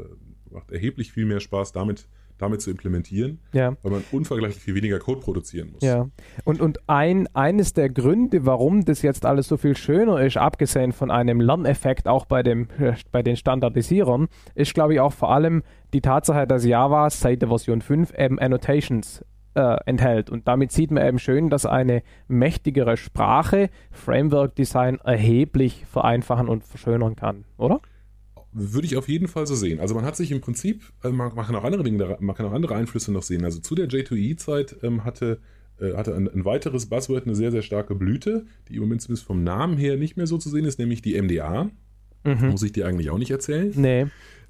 [0.51, 2.09] macht erheblich viel mehr Spaß, damit,
[2.39, 3.77] damit zu implementieren, ja.
[3.83, 5.83] weil man unvergleichlich viel weniger Code produzieren muss.
[5.83, 6.09] Ja.
[6.45, 10.93] Und, und ein, eines der Gründe, warum das jetzt alles so viel schöner ist, abgesehen
[10.93, 12.69] von einem Lerneffekt auch bei, dem,
[13.11, 15.63] bei den Standardisierern, ist, glaube ich, auch vor allem
[15.93, 19.25] die Tatsache, dass Java seit der Version 5 eben Annotations
[19.57, 20.29] äh, enthält.
[20.29, 27.17] Und damit sieht man eben schön, dass eine mächtigere Sprache Framework-Design erheblich vereinfachen und verschönern
[27.17, 27.81] kann, oder?
[28.53, 29.81] Würde ich auf jeden Fall so sehen.
[29.81, 32.47] Also man hat sich im Prinzip, also man, man, kann auch andere Dinge, man kann
[32.47, 33.45] auch andere Einflüsse noch sehen.
[33.45, 35.41] Also zu der J2E-Zeit ähm, hatte,
[35.81, 39.27] äh, hatte ein, ein, weiteres Buzzword eine sehr, sehr starke Blüte, die im Moment zumindest
[39.27, 41.71] vom Namen her nicht mehr so zu sehen ist, nämlich die MDA.
[42.25, 42.51] Mhm.
[42.51, 43.73] Muss ich dir eigentlich auch nicht erzählen.
[43.75, 44.07] Nee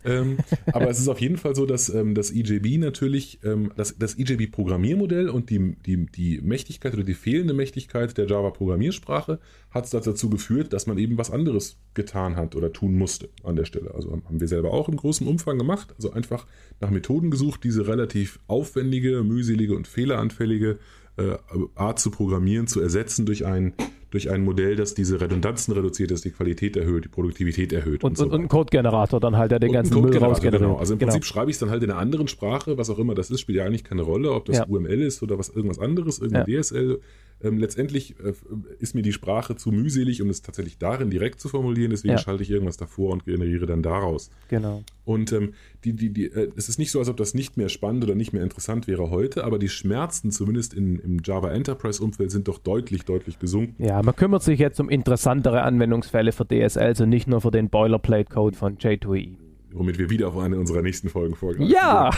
[0.07, 0.39] ähm,
[0.73, 4.19] aber es ist auf jeden Fall so, dass ähm, das EJB natürlich, ähm, das, das
[4.19, 9.39] EJB-Programmiermodell und die, die, die Mächtigkeit oder die fehlende Mächtigkeit der Java-Programmiersprache
[9.71, 13.65] hat dazu geführt, dass man eben was anderes getan hat oder tun musste an der
[13.65, 13.95] Stelle.
[13.95, 15.95] Also haben wir selber auch im großen Umfang gemacht.
[15.97, 16.47] Also einfach
[16.81, 20.79] nach Methoden gesucht, diese relativ aufwendige, mühselige und fehleranfällige
[21.17, 21.37] äh,
[21.75, 23.75] Art zu programmieren zu ersetzen durch ein
[24.17, 28.03] durch ein Modell, das diese Redundanzen reduziert, das die Qualität erhöht, die Produktivität erhöht.
[28.03, 30.63] Und, und, so und ein Code-Generator dann halt, der den ganzen Müll rausgeneriert.
[30.63, 30.77] Genau.
[30.77, 31.13] Also im genau.
[31.13, 33.41] Prinzip schreibe ich es dann halt in einer anderen Sprache, was auch immer das ist,
[33.41, 34.67] spielt ja eigentlich keine Rolle, ob das ja.
[34.67, 36.63] UML ist oder was irgendwas anderes, irgendein ja.
[36.63, 36.99] DSL
[37.43, 38.33] ähm, letztendlich äh,
[38.79, 41.91] ist mir die Sprache zu mühselig, um es tatsächlich darin direkt zu formulieren.
[41.91, 42.19] Deswegen ja.
[42.19, 44.31] schalte ich irgendwas davor und generiere dann daraus.
[44.49, 44.83] Genau.
[45.05, 45.53] Und ähm,
[45.85, 48.15] die, die, die, äh, es ist nicht so, als ob das nicht mehr spannend oder
[48.15, 52.59] nicht mehr interessant wäre heute, aber die Schmerzen, zumindest in, im Java Enterprise-Umfeld, sind doch
[52.59, 53.83] deutlich, deutlich gesunken.
[53.83, 57.69] Ja, man kümmert sich jetzt um interessantere Anwendungsfälle für DSL, also nicht nur für den
[57.69, 59.37] Boilerplate-Code von J2E.
[59.73, 61.71] Womit wir wieder auf eine unserer nächsten Folgen vorgreifen.
[61.71, 62.11] Ja!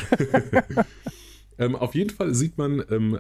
[1.59, 3.19] ähm, auf jeden Fall sieht man ähm,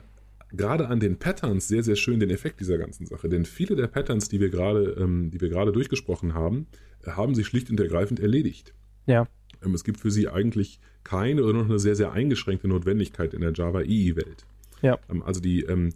[0.51, 3.29] gerade an den Patterns sehr, sehr schön den Effekt dieser ganzen Sache.
[3.29, 6.67] Denn viele der Patterns, die wir gerade, ähm, die wir gerade durchgesprochen haben,
[7.05, 8.75] äh, haben sich schlicht und ergreifend erledigt.
[9.07, 9.27] Ja.
[9.65, 13.41] Ähm, es gibt für sie eigentlich keine oder noch eine sehr, sehr eingeschränkte Notwendigkeit in
[13.41, 14.47] der Java EE-Welt.
[14.83, 14.99] Ja.
[15.11, 15.91] Ähm, also die, ähm,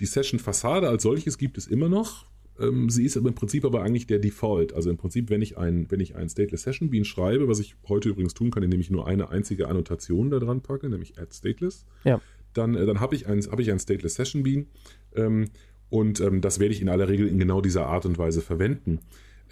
[0.00, 2.26] die Session-Fassade als solches gibt es immer noch.
[2.60, 4.74] Ähm, sie ist aber im Prinzip aber eigentlich der Default.
[4.74, 7.74] Also im Prinzip, wenn ich ein, wenn ich ein Stateless Session Bean schreibe, was ich
[7.88, 11.32] heute übrigens tun kann, indem ich nur eine einzige Annotation da dran packe, nämlich add
[11.32, 12.20] stateless, ja
[12.54, 14.66] dann, äh, dann habe ich, ein, hab ich ein Stateless Session Bean
[15.14, 15.46] ähm,
[15.90, 19.00] und ähm, das werde ich in aller Regel in genau dieser Art und Weise verwenden.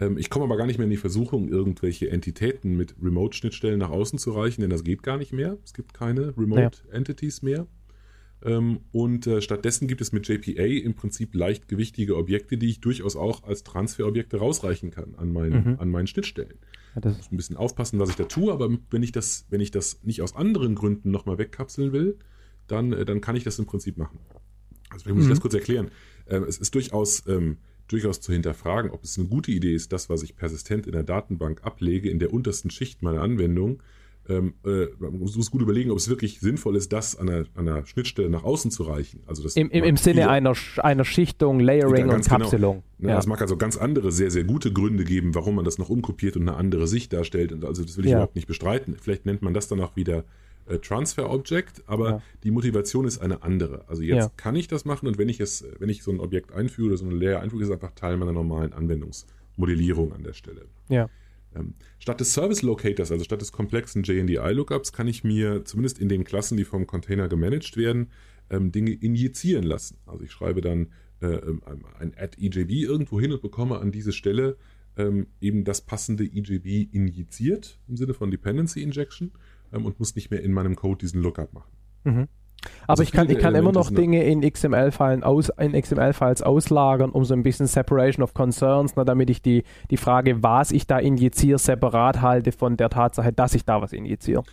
[0.00, 3.90] Ähm, ich komme aber gar nicht mehr in die Versuchung, irgendwelche Entitäten mit Remote-Schnittstellen nach
[3.90, 5.58] außen zu reichen, denn das geht gar nicht mehr.
[5.64, 7.66] Es gibt keine Remote-Entities mehr.
[8.44, 13.14] Ähm, und äh, stattdessen gibt es mit JPA im Prinzip leichtgewichtige Objekte, die ich durchaus
[13.14, 15.76] auch als Transferobjekte rausreichen kann an meinen, mhm.
[15.78, 16.58] an meinen Schnittstellen.
[16.94, 19.46] Ja, das ich muss ein bisschen aufpassen, was ich da tue, aber wenn ich das,
[19.50, 22.18] wenn ich das nicht aus anderen Gründen nochmal wegkapseln will,
[22.72, 24.18] dann, äh, dann kann ich das im Prinzip machen.
[24.90, 25.30] Also ich muss mhm.
[25.30, 25.90] das kurz erklären.
[26.28, 27.58] Ähm, es ist durchaus, ähm,
[27.88, 31.02] durchaus zu hinterfragen, ob es eine gute Idee ist, das, was ich persistent in der
[31.02, 33.82] Datenbank ablege, in der untersten Schicht meiner Anwendung,
[34.28, 37.68] ähm, äh, man muss gut überlegen, ob es wirklich sinnvoll ist, das an einer, an
[37.68, 39.20] einer Schnittstelle nach außen zu reichen.
[39.26, 42.38] Also das Im, im, im Sinne einer, einer Schichtung, Layering und genau.
[42.38, 42.82] Kapselung.
[42.98, 43.12] Genau.
[43.12, 43.18] Ja.
[43.18, 46.36] Es mag also ganz andere, sehr, sehr gute Gründe geben, warum man das noch umkopiert
[46.36, 47.64] und eine andere Sicht darstellt.
[47.64, 48.18] Also das will ich ja.
[48.18, 48.96] überhaupt nicht bestreiten.
[49.00, 50.24] Vielleicht nennt man das dann auch wieder
[50.66, 52.22] äh, Transfer Object, aber ja.
[52.44, 53.88] die Motivation ist eine andere.
[53.88, 56.52] Also jetzt kann ich das machen und wenn ich es, wenn ich so ein Objekt
[56.52, 60.32] einfüge oder so eine Layer einfüge, ist es einfach Teil meiner normalen Anwendungsmodellierung an der
[60.32, 60.66] Stelle.
[60.88, 61.08] Ja.
[61.54, 66.08] Ähm, statt des Service Locators, also statt des komplexen JNDI-Lookups, kann ich mir zumindest in
[66.08, 68.10] den Klassen, die vom Container gemanagt werden,
[68.50, 69.98] ähm, Dinge injizieren lassen.
[70.06, 70.88] Also ich schreibe dann
[71.20, 71.62] äh, ähm,
[71.98, 74.56] ein add EJB irgendwo hin und bekomme an diese Stelle
[74.96, 79.32] ähm, eben das passende EJB injiziert im Sinne von Dependency Injection
[79.72, 81.70] ähm, und muss nicht mehr in meinem Code diesen Lookup machen.
[82.04, 82.28] Mhm.
[82.82, 86.12] Aber also ich kann, ich kann immer noch Dinge in XML-Files aus, XML
[86.44, 90.70] auslagern, um so ein bisschen Separation of Concerns, ne, damit ich die, die Frage, was
[90.70, 94.44] ich da injiziere, separat halte von der Tatsache, dass ich da was injiziere.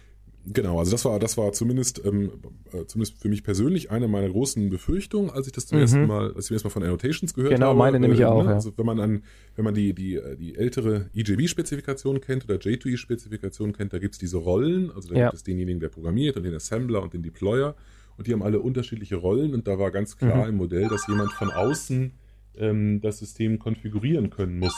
[0.45, 2.31] Genau, also das war, das war zumindest, ähm,
[2.71, 5.81] äh, zumindest für mich persönlich eine meiner großen Befürchtungen, als ich das zum mhm.
[5.81, 7.75] ersten Mal, als ich erstmal von Annotations gehört genau, habe.
[7.75, 8.43] Genau, meine äh, nämlich auch.
[8.43, 8.49] Ne?
[8.49, 8.55] Ja.
[8.55, 9.23] Also wenn man an,
[9.55, 14.37] wenn man die, die, die ältere EJB-Spezifikation kennt oder J2E-Spezifikation kennt, da gibt es diese
[14.37, 15.25] Rollen, also da ja.
[15.27, 17.75] gibt es denjenigen, der programmiert und den Assembler und den Deployer
[18.17, 20.49] und die haben alle unterschiedliche Rollen und da war ganz klar mhm.
[20.49, 22.13] im Modell, dass jemand von außen
[22.57, 24.75] ähm, das System konfigurieren können muss.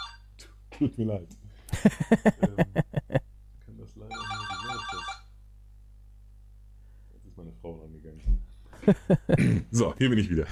[0.78, 1.28] Tut mir leid.
[2.42, 3.18] ähm,
[9.70, 10.46] so, hier bin ich wieder.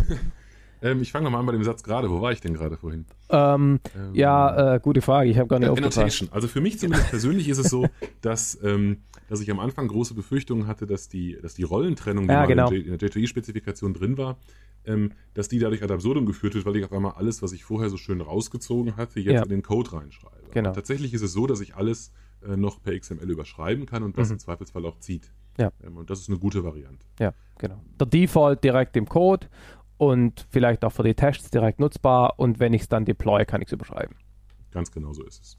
[0.83, 2.11] Ähm, ich fange nochmal an bei dem Satz gerade.
[2.11, 3.05] Wo war ich denn gerade vorhin?
[3.29, 5.29] Ähm, ähm, ja, äh, gute Frage.
[5.29, 6.29] Ich habe gar nicht äh, Annotation.
[6.33, 7.87] Also für mich zumindest persönlich ist es so,
[8.21, 12.33] dass, ähm, dass ich am Anfang große Befürchtungen hatte, dass die, dass die Rollentrennung, die
[12.33, 12.71] ja, genau.
[12.71, 14.39] in der J2E-Spezifikation drin war,
[14.87, 17.65] ähm, dass die dadurch ad absurdum geführt wird, weil ich auf einmal alles, was ich
[17.65, 19.43] vorher so schön rausgezogen hatte, jetzt ja.
[19.43, 20.49] in den Code reinschreibe.
[20.53, 20.73] Genau.
[20.73, 22.13] Tatsächlich ist es so, dass ich alles
[22.43, 24.35] äh, noch per XML überschreiben kann und das mhm.
[24.35, 25.31] im Zweifelsfall auch zieht.
[25.61, 25.71] Ja.
[25.85, 27.07] Ähm, und das ist eine gute Variante.
[27.19, 27.81] Ja, genau.
[27.99, 29.47] Der Default direkt im Code
[29.99, 33.61] und vielleicht auch für die Tests direkt nutzbar und wenn ich es dann deploy, kann
[33.61, 34.17] ich es überschreiben.
[34.71, 35.59] Ganz genau so ist es.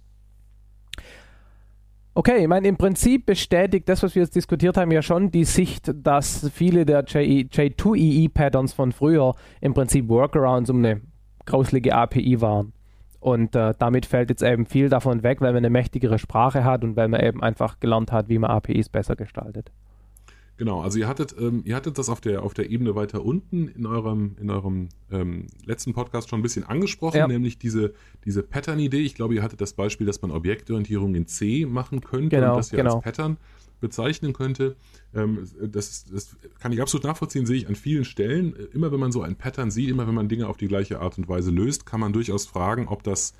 [2.13, 5.45] Okay, ich meine, im Prinzip bestätigt das, was wir jetzt diskutiert haben, ja schon die
[5.45, 11.01] Sicht, dass viele der J2EE-Patterns von früher im Prinzip Workarounds um eine
[11.45, 12.73] grauslige API waren.
[13.21, 16.83] Und äh, damit fällt jetzt eben viel davon weg, weil man eine mächtigere Sprache hat
[16.83, 19.71] und weil man eben einfach gelernt hat, wie man APIs besser gestaltet.
[20.61, 23.67] Genau, also ihr hattet, ähm, ihr hattet das auf der, auf der Ebene weiter unten
[23.67, 27.27] in eurem, in eurem ähm, letzten Podcast schon ein bisschen angesprochen, ja.
[27.27, 27.95] nämlich diese,
[28.25, 28.99] diese Pattern-Idee.
[28.99, 32.57] Ich glaube, ihr hattet das Beispiel, dass man Objektorientierung in C machen könnte genau, und
[32.59, 32.97] das ja genau.
[32.97, 33.37] als Pattern
[33.79, 34.75] bezeichnen könnte.
[35.15, 38.53] Ähm, das, das kann ich absolut nachvollziehen, sehe ich an vielen Stellen.
[38.71, 41.17] Immer wenn man so ein Pattern sieht, immer wenn man Dinge auf die gleiche Art
[41.17, 43.33] und Weise löst, kann man durchaus fragen, ob das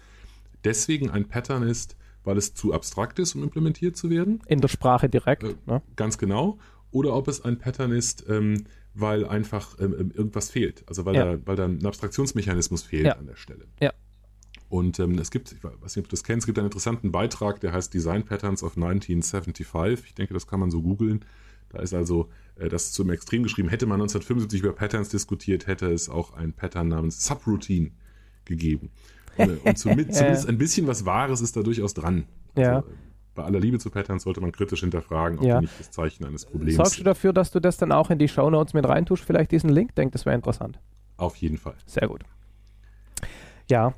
[0.63, 4.41] deswegen ein Pattern ist, weil es zu abstrakt ist, um implementiert zu werden.
[4.47, 5.43] In der Sprache direkt.
[5.43, 5.83] Äh, ne?
[5.95, 6.57] Ganz genau
[6.91, 10.83] oder ob es ein Pattern ist, ähm, weil einfach ähm, ähm, irgendwas fehlt.
[10.87, 11.25] Also weil, ja.
[11.25, 13.13] da, weil da ein Abstraktionsmechanismus fehlt ja.
[13.13, 13.65] an der Stelle.
[13.79, 13.93] Ja.
[14.69, 17.11] Und ähm, es gibt, ich weiß nicht, ob du das kennst, es gibt einen interessanten
[17.11, 20.05] Beitrag, der heißt Design Patterns of 1975.
[20.05, 21.25] Ich denke, das kann man so googeln.
[21.69, 23.69] Da ist also äh, das zum Extrem geschrieben.
[23.69, 27.91] Hätte man 1975 über Patterns diskutiert, hätte es auch ein Pattern namens Subroutine
[28.45, 28.91] gegeben.
[29.37, 32.25] Und, äh, und zumindest, zumindest ein bisschen was Wahres ist da durchaus dran.
[32.55, 32.83] Also, ja.
[33.41, 35.57] Bei aller Liebe zu Patterns sollte man kritisch hinterfragen, ob ja.
[35.57, 38.19] die nicht das Zeichen eines Problems Sorgst du dafür, dass du das dann auch in
[38.19, 39.95] die Show Notes mit reintust, vielleicht diesen Link?
[39.95, 40.79] Denkt, das wäre interessant.
[41.17, 41.73] Auf jeden Fall.
[41.87, 42.21] Sehr gut.
[43.67, 43.95] Ja.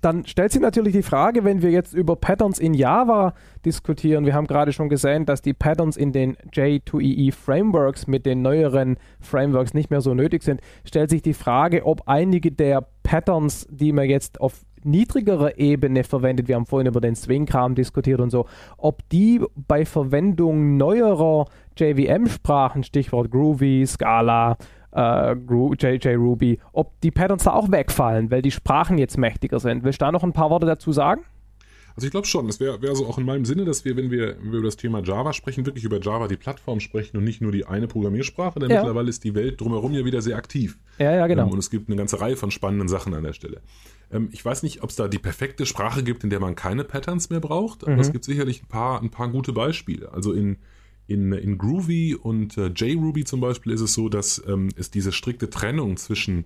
[0.00, 3.32] Dann stellt sich natürlich die Frage, wenn wir jetzt über Patterns in Java
[3.64, 8.42] diskutieren, wir haben gerade schon gesehen, dass die Patterns in den J2EE Frameworks mit den
[8.42, 13.68] neueren Frameworks nicht mehr so nötig sind, stellt sich die Frage, ob einige der Patterns,
[13.70, 18.30] die man jetzt auf niedrigerer Ebene verwendet, wir haben vorhin über den Swing-Kram diskutiert und
[18.30, 24.56] so, ob die bei Verwendung neuerer JVM-Sprachen, Stichwort Groovy, Scala,
[24.94, 29.84] äh, JJ Ruby, ob die Patterns da auch wegfallen, weil die Sprachen jetzt mächtiger sind.
[29.84, 31.24] Willst du da noch ein paar Worte dazu sagen?
[31.96, 34.10] Also ich glaube schon, es wäre wär so auch in meinem Sinne, dass wir wenn,
[34.10, 37.24] wir, wenn wir über das Thema Java sprechen, wirklich über Java die Plattform sprechen und
[37.24, 38.78] nicht nur die eine Programmiersprache, denn ja.
[38.78, 40.76] mittlerweile ist die Welt drumherum ja wieder sehr aktiv.
[40.98, 41.44] Ja, ja, genau.
[41.44, 43.60] Ähm, und es gibt eine ganze Reihe von spannenden Sachen an der Stelle.
[44.10, 46.84] Ähm, ich weiß nicht, ob es da die perfekte Sprache gibt, in der man keine
[46.84, 48.00] Patterns mehr braucht, aber mhm.
[48.00, 50.12] es gibt sicherlich ein paar, ein paar gute Beispiele.
[50.12, 50.58] Also in,
[51.06, 55.12] in, in Groovy und äh, JRuby zum Beispiel ist es so, dass ähm, es diese
[55.12, 56.44] strikte Trennung zwischen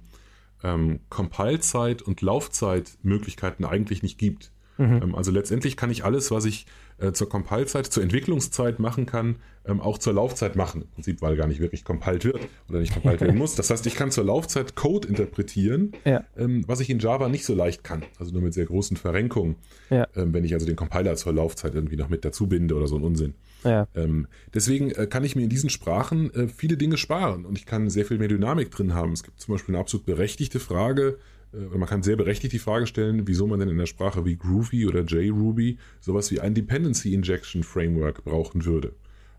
[0.63, 4.51] ähm, Compile-Zeit und Laufzeitmöglichkeiten eigentlich nicht gibt.
[4.77, 5.03] Mhm.
[5.03, 6.67] Ähm, also letztendlich kann ich alles, was ich
[6.99, 10.83] äh, zur Compile-Zeit, zur Entwicklungszeit machen kann, ähm, auch zur Laufzeit machen.
[10.83, 13.55] Im Prinzip, weil gar nicht wirklich compiled wird oder nicht compiled werden muss.
[13.55, 16.25] Das heißt, ich kann zur Laufzeit Code interpretieren, ja.
[16.37, 18.03] ähm, was ich in Java nicht so leicht kann.
[18.19, 19.57] Also nur mit sehr großen Verrenkungen.
[19.91, 20.09] Ja.
[20.17, 22.97] Ähm, wenn ich also den Compiler zur Laufzeit irgendwie noch mit dazu binde oder so
[22.97, 23.35] ein Unsinn.
[23.65, 23.89] Ja.
[23.95, 27.67] Ähm, deswegen äh, kann ich mir in diesen Sprachen äh, viele Dinge sparen und ich
[27.67, 29.13] kann sehr viel mehr Dynamik drin haben.
[29.13, 31.19] Es gibt zum Beispiel eine absolut berechtigte Frage,
[31.53, 34.37] äh, man kann sehr berechtigt die Frage stellen, wieso man denn in der Sprache wie
[34.37, 38.95] Groovy oder JRuby sowas wie ein Dependency Injection Framework brauchen würde.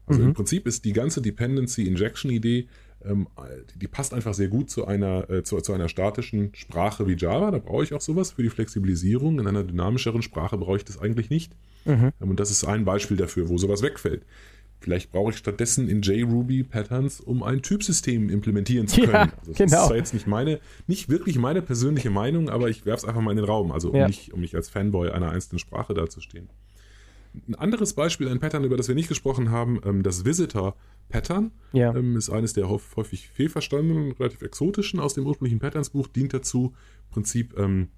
[0.05, 0.29] Also mhm.
[0.29, 2.67] im Prinzip ist die ganze Dependency Injection Idee,
[3.05, 3.27] ähm,
[3.73, 7.15] die, die, passt einfach sehr gut zu einer, äh, zu, zu, einer statischen Sprache wie
[7.15, 7.51] Java.
[7.51, 9.39] Da brauche ich auch sowas für die Flexibilisierung.
[9.39, 11.53] In einer dynamischeren Sprache brauche ich das eigentlich nicht.
[11.85, 12.11] Mhm.
[12.19, 14.25] Ähm, und das ist ein Beispiel dafür, wo sowas wegfällt.
[14.79, 19.13] Vielleicht brauche ich stattdessen in JRuby Patterns, um ein Typsystem implementieren zu können.
[19.13, 19.81] Ja, also das genau.
[19.81, 23.21] ist zwar jetzt nicht meine, nicht wirklich meine persönliche Meinung, aber ich werfe es einfach
[23.21, 24.07] mal in den Raum, also um, ja.
[24.07, 26.49] nicht, um nicht als Fanboy einer einzelnen Sprache dazustehen.
[27.47, 31.93] Ein anderes Beispiel, ein Pattern, über das wir nicht gesprochen haben, ähm, das Visitor-Pattern, ja.
[31.93, 36.73] Ähm, ist eines der häufig fehlverstandenen, relativ exotischen aus dem ursprünglichen Patterns-Buch, dient dazu,
[37.07, 37.89] im Prinzip ähm,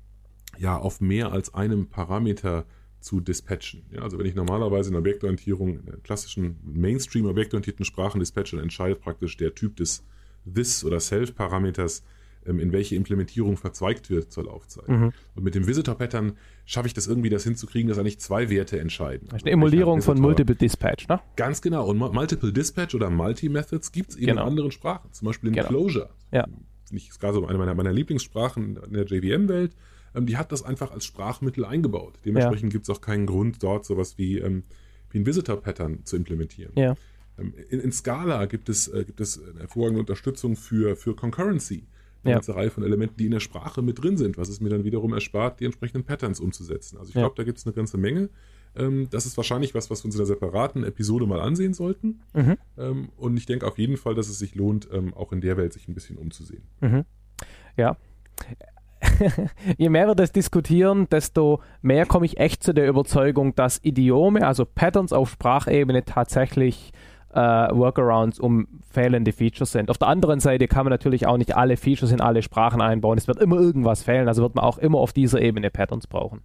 [0.57, 2.65] ja, auf mehr als einem Parameter
[3.01, 3.83] zu dispatchen.
[3.91, 9.01] Ja, also wenn ich normalerweise in Objektorientierung, in der klassischen Mainstream-objektorientierten Sprachen dispatche, dann entscheidet
[9.01, 10.03] praktisch der Typ des
[10.45, 12.03] This- oder Self-Parameters,
[12.45, 14.87] ähm, in welche Implementierung verzweigt wird zur Laufzeit.
[14.87, 15.11] Mhm.
[15.35, 19.27] Und mit dem Visitor-Pattern schaffe ich das irgendwie, das hinzukriegen, dass eigentlich zwei Werte entscheiden.
[19.29, 21.19] Das ist eine Emulierung von Multiple Dispatch, ne?
[21.35, 21.87] Ganz genau.
[21.87, 24.41] Und Multiple Dispatch oder Multi-Methods gibt es eben genau.
[24.43, 25.11] in anderen Sprachen.
[25.11, 25.67] Zum Beispiel in genau.
[25.67, 26.09] Clojure.
[26.31, 26.47] Ja.
[26.91, 29.75] Ich gerade so eine meiner, meiner Lieblingssprachen in der JVM-Welt
[30.15, 32.19] ähm, die hat das einfach als Sprachmittel eingebaut.
[32.25, 32.77] Dementsprechend ja.
[32.77, 34.63] gibt es auch keinen Grund, dort sowas wie, ähm,
[35.09, 36.73] wie ein Visitor-Pattern zu implementieren.
[36.75, 36.95] Ja.
[37.37, 41.87] Ähm, in, in, Scala gibt es, äh, gibt es eine hervorragende Unterstützung für, für Concurrency.
[42.23, 42.37] Eine ja.
[42.37, 44.83] ganze Reihe von Elementen, die in der Sprache mit drin sind, was es mir dann
[44.83, 46.97] wiederum erspart, die entsprechenden Patterns umzusetzen.
[46.97, 48.29] Also ich glaube, da gibt es eine ganze Menge.
[48.75, 52.21] Ähm, das ist wahrscheinlich was, was wir uns in einer separaten Episode mal ansehen sollten.
[52.33, 52.57] Mhm.
[52.77, 55.73] Ähm, und ich denke auf jeden Fall, dass es sich lohnt, auch in der Welt
[55.73, 56.63] sich ein bisschen umzusehen.
[56.79, 57.05] Mhm.
[57.75, 57.97] Ja,
[59.77, 64.45] je mehr wir das diskutieren, desto mehr komme ich echt zu der Überzeugung, dass Idiome,
[64.45, 66.91] also Patterns auf Sprachebene tatsächlich
[67.33, 69.89] äh, Workarounds um fehlende Features sind.
[69.89, 73.17] Auf der anderen Seite kann man natürlich auch nicht alle Features in alle Sprachen einbauen.
[73.17, 76.41] Es wird immer irgendwas fehlen, also wird man auch immer auf dieser Ebene Patterns brauchen.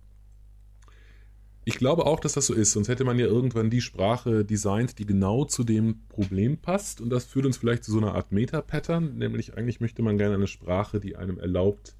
[1.69, 5.01] Ich glaube auch, dass das so ist, sonst hätte man ja irgendwann die Sprache designt,
[5.01, 7.01] die genau zu dem Problem passt.
[7.01, 10.37] Und das führt uns vielleicht zu so einer Art Meta-Pattern, nämlich eigentlich möchte man gerne
[10.37, 11.96] eine Sprache, die einem erlaubt,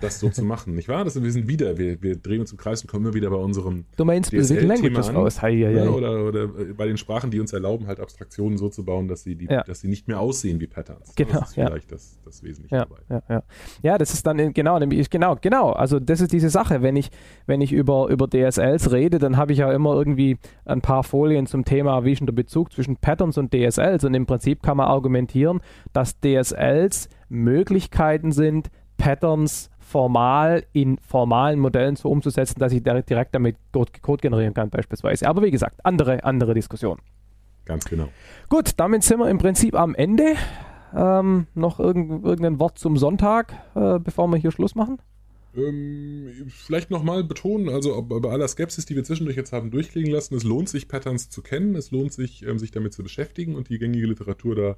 [0.00, 1.04] das so zu machen, nicht wahr?
[1.04, 3.36] Das, wir sind wieder, wir, wir drehen uns im Kreis und kommen immer wieder bei
[3.36, 5.16] unserem DSL-Thema an.
[5.16, 5.40] Raus.
[5.40, 5.88] Hei, hei, hei.
[5.88, 9.36] Oder, oder bei den Sprachen, die uns erlauben, halt Abstraktionen so zu bauen, dass sie,
[9.36, 9.62] die, ja.
[9.62, 11.14] dass sie nicht mehr aussehen wie Patterns.
[11.14, 11.66] Genau, das ist ja.
[11.66, 13.00] vielleicht das, das Wesentliche ja, dabei.
[13.08, 13.42] Ja, ja.
[13.82, 15.72] ja, das ist dann in, genau, nämlich genau, genau.
[15.72, 16.82] Also das ist diese Sache.
[16.82, 17.10] Wenn ich,
[17.46, 21.46] wenn ich über, über DSLs rede, dann habe ich ja immer irgendwie ein paar Folien
[21.46, 24.04] zum Thema, wie ist denn der Bezug zwischen Patterns und DSLs.
[24.04, 25.60] Und im Prinzip kann man argumentieren,
[25.94, 33.56] dass DSLs Möglichkeiten sind, Patterns formal in formalen Modellen so umzusetzen, dass ich direkt damit
[33.72, 35.28] Code generieren kann beispielsweise.
[35.28, 36.98] Aber wie gesagt, andere, andere Diskussion.
[37.64, 38.08] Ganz genau.
[38.48, 40.34] Gut, damit sind wir im Prinzip am Ende.
[40.94, 44.98] Ähm, noch irgend, irgendein Wort zum Sonntag, äh, bevor wir hier Schluss machen?
[45.56, 50.34] Ähm, vielleicht nochmal betonen, also bei aller Skepsis, die wir zwischendurch jetzt haben durchklingen lassen,
[50.34, 53.68] es lohnt sich, Patterns zu kennen, es lohnt sich, ähm, sich damit zu beschäftigen und
[53.68, 54.74] die gängige Literatur da äh,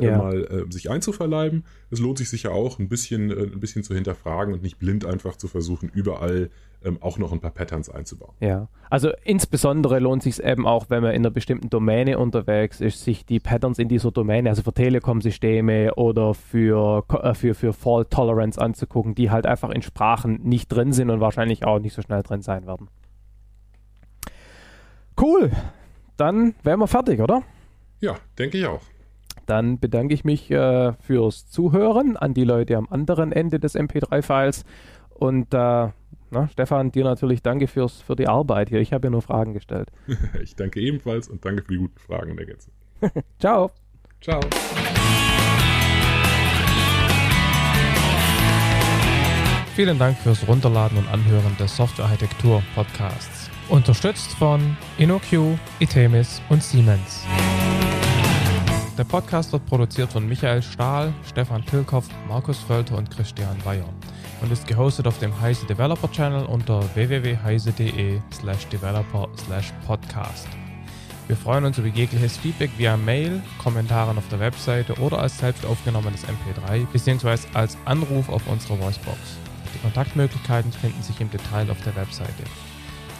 [0.00, 0.18] ja.
[0.18, 1.64] mal äh, sich einzuverleiben.
[1.90, 5.04] Es lohnt sich sicher auch, ein bisschen, äh, ein bisschen zu hinterfragen und nicht blind
[5.04, 6.50] einfach zu versuchen, überall
[6.82, 8.34] ähm, auch noch ein paar Patterns einzubauen.
[8.40, 13.04] Ja, also insbesondere lohnt sich eben auch, wenn man in einer bestimmten Domäne unterwegs ist,
[13.04, 18.10] sich die Patterns in dieser Domäne, also für Telekom-Systeme oder für, äh, für, für Fault
[18.10, 22.02] Tolerance anzugucken, die halt einfach in Sprachen nicht drin sind und wahrscheinlich auch nicht so
[22.02, 22.88] schnell drin sein werden.
[25.20, 25.50] Cool,
[26.16, 27.42] dann wären wir fertig, oder?
[28.00, 28.80] Ja, denke ich auch.
[29.50, 34.64] Dann bedanke ich mich äh, fürs Zuhören an die Leute am anderen Ende des MP3-Files.
[35.08, 35.88] Und äh,
[36.30, 38.78] na, Stefan, dir natürlich danke fürs, für die Arbeit hier.
[38.78, 39.90] Ich habe ja nur Fragen gestellt.
[40.40, 42.70] ich danke ebenfalls und danke für die guten Fragen der Gänze.
[43.40, 43.72] Ciao.
[44.20, 44.38] Ciao.
[49.74, 53.50] Vielen Dank fürs Runterladen und Anhören des Softwarearchitektur Podcasts.
[53.68, 57.24] Unterstützt von InnoQ, Itemis und Siemens.
[59.00, 63.88] Der Podcast wird produziert von Michael Stahl, Stefan Tilkoff, Markus Völter und Christian Weyer
[64.42, 70.46] und ist gehostet auf dem Heise Developer Channel unter www.heise.de slash developer slash podcast.
[71.28, 75.64] Wir freuen uns über jegliches Feedback via Mail, Kommentaren auf der Webseite oder als selbst
[75.64, 77.38] aufgenommenes MP3 bzw.
[77.54, 79.18] als Anruf auf unserer Voicebox.
[79.74, 82.44] Die Kontaktmöglichkeiten finden sich im Detail auf der Webseite.